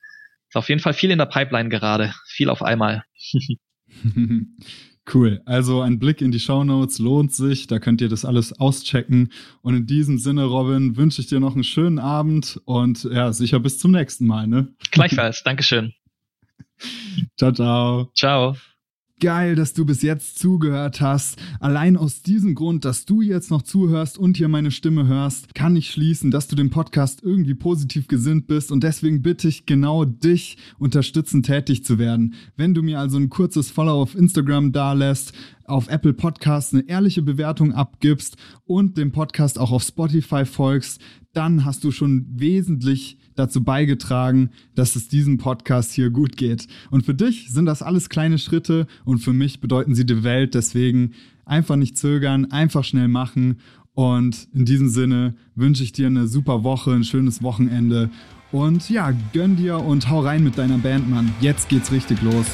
[0.49, 3.03] Ist auf jeden Fall viel in der Pipeline gerade, viel auf einmal.
[5.11, 5.41] Cool.
[5.45, 7.67] Also ein Blick in die Show Notes lohnt sich.
[7.67, 9.31] Da könnt ihr das alles auschecken.
[9.61, 13.59] Und in diesem Sinne, Robin, wünsche ich dir noch einen schönen Abend und ja, sicher
[13.59, 14.73] bis zum nächsten Mal, ne?
[14.91, 15.43] Gleichfalls.
[15.45, 15.93] Dankeschön.
[17.35, 18.11] ciao, ciao.
[18.15, 18.55] Ciao
[19.21, 21.37] geil, dass du bis jetzt zugehört hast.
[21.59, 25.75] Allein aus diesem Grund, dass du jetzt noch zuhörst und hier meine Stimme hörst, kann
[25.75, 30.05] ich schließen, dass du dem Podcast irgendwie positiv gesinnt bist und deswegen bitte ich genau
[30.05, 32.33] dich unterstützen, tätig zu werden.
[32.57, 35.33] Wenn du mir also ein kurzes Follow auf Instagram dalässt,
[35.65, 40.99] auf Apple Podcasts eine ehrliche Bewertung abgibst und dem Podcast auch auf Spotify folgst,
[41.33, 46.67] dann hast du schon wesentlich dazu beigetragen, dass es diesem Podcast hier gut geht.
[46.89, 50.53] Und für dich sind das alles kleine Schritte und für mich bedeuten sie die Welt.
[50.53, 51.13] Deswegen
[51.45, 53.59] einfach nicht zögern, einfach schnell machen.
[53.93, 58.09] Und in diesem Sinne wünsche ich dir eine super Woche, ein schönes Wochenende.
[58.51, 61.33] Und ja, gönn dir und hau rein mit deiner Band, Mann.
[61.39, 62.45] Jetzt geht's richtig los.